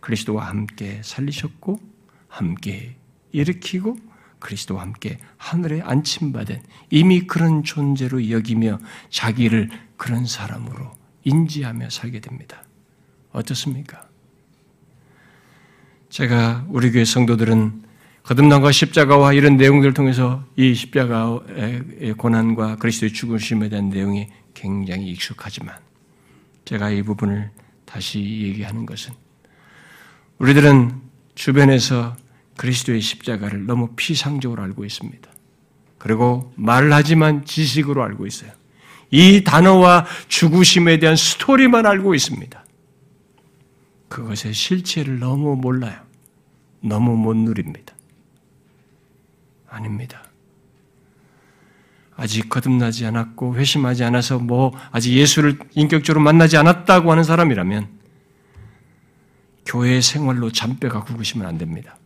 [0.00, 1.80] 그리스도와 함께 살리셨고
[2.28, 2.96] 함께
[3.32, 3.96] 일으키고
[4.38, 10.92] 그리스도와 함께 하늘에 안침받은 이미 그런 존재로 여기며 자기를 그런 사람으로
[11.24, 12.64] 인지하며 살게 됩니다.
[13.32, 14.09] 어떻습니까?
[16.10, 17.84] 제가 우리 교회 성도들은
[18.24, 25.76] 거듭남과 십자가와 이런 내용들을 통해서 이 십자가의 고난과 그리스도의 죽으심에 대한 내용이 굉장히 익숙하지만
[26.64, 27.50] 제가 이 부분을
[27.84, 29.14] 다시 얘기하는 것은
[30.38, 31.00] 우리들은
[31.36, 32.16] 주변에서
[32.56, 35.30] 그리스도의 십자가를 너무 피상적으로 알고 있습니다.
[35.96, 38.50] 그리고 말을 하지만 지식으로 알고 있어요.
[39.12, 42.64] 이 단어와 죽으심에 대한 스토리만 알고 있습니다.
[44.10, 45.98] 그것의 실체를 너무 몰라요.
[46.80, 47.94] 너무 못 누립니다.
[49.68, 50.24] 아닙니다.
[52.16, 57.88] 아직 거듭나지 않았고 회심하지 않아서 뭐 아직 예수를 인격적으로 만나지 않았다고 하는 사람이라면
[59.64, 61.96] 교회 생활로 잔뼈가 굵으시면 안 됩니다.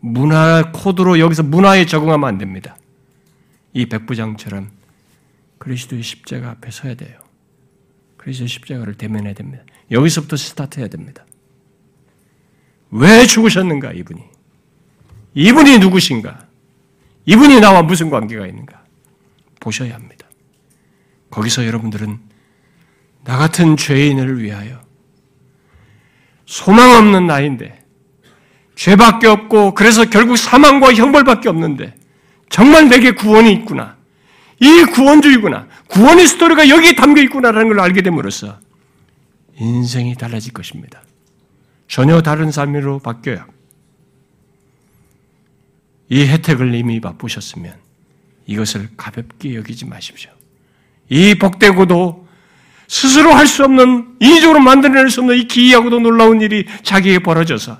[0.00, 2.76] 문화 코드로 여기서 문화에 적응하면 안 됩니다.
[3.72, 4.70] 이 백부장처럼
[5.58, 7.21] 그리스도의 십자가 앞에 서야 돼요.
[8.22, 9.64] 그리스도의 십자가를 대면해야 됩니다.
[9.90, 11.26] 여기서부터 스타트해야 됩니다.
[12.92, 14.22] 왜 죽으셨는가, 이분이?
[15.34, 16.46] 이분이 누구신가?
[17.26, 18.84] 이분이 나와 무슨 관계가 있는가?
[19.58, 20.28] 보셔야 합니다.
[21.30, 22.20] 거기서 여러분들은
[23.24, 24.80] 나 같은 죄인을 위하여
[26.46, 27.84] 소망 없는 나인데
[28.76, 31.94] 죄밖에 없고 그래서 결국 사망과 형벌밖에 없는데
[32.50, 33.96] 정말 내게 구원이 있구나.
[34.62, 35.66] 이 구원주의구나.
[35.88, 38.60] 구원의 스토리가 여기에 담겨 있구나라는 걸 알게 됨으로써
[39.58, 41.02] 인생이 달라질 것입니다.
[41.88, 43.44] 전혀 다른 삶으로 바뀌어요.
[46.08, 47.74] 이 혜택을 이미 맛보셨으면
[48.46, 50.30] 이것을 가볍게 여기지 마십시오.
[51.08, 52.28] 이 복되고도
[52.86, 57.78] 스스로 할 수 없는, 인위적으로 만들어낼 수 없는 이 기이하고도 놀라운 일이 자기에게 벌어져서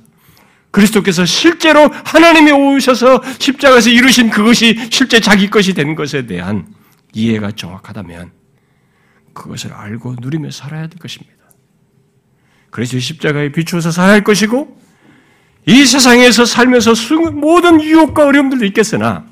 [0.72, 6.66] 그리스도께서 실제로 하나님이 오셔서 십자가에서 이루신 그것이 실제 자기 것이 된 것에 대한
[7.12, 8.32] 이해가 정확하다면
[9.34, 11.36] 그것을 알고 누리며 살아야 될 것입니다.
[12.70, 14.80] 그래서 십자가에 비추어서 살아야 할 것이고
[15.66, 16.94] 이 세상에서 살면서
[17.32, 19.26] 모든 유혹과 어려움들도 있겠으나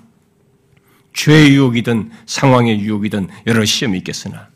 [1.14, 4.48] 죄의 유혹이든 상황의 유혹이든 여러 시험이 있겠으나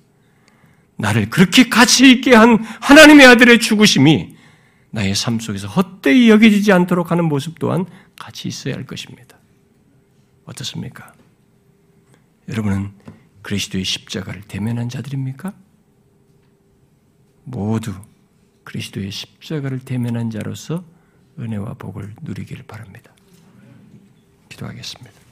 [0.96, 4.33] 나를 그렇게 가치 있게 한 하나님의 아들의 죽으심이
[4.94, 7.84] 나의 삶 속에서 헛되이 여겨지지 않도록 하는 모습 또한
[8.16, 9.36] 같이 있어야 할 것입니다.
[10.44, 11.12] 어떻습니까?
[12.48, 12.92] 여러분은
[13.42, 15.52] 그리스도의 십자가를 대면한 자들입니까?
[17.42, 17.92] 모두
[18.62, 20.84] 그리스도의 십자가를 대면한 자로서
[21.40, 23.12] 은혜와 복을 누리기를 바랍니다.
[24.48, 25.23] 기도하겠습니다.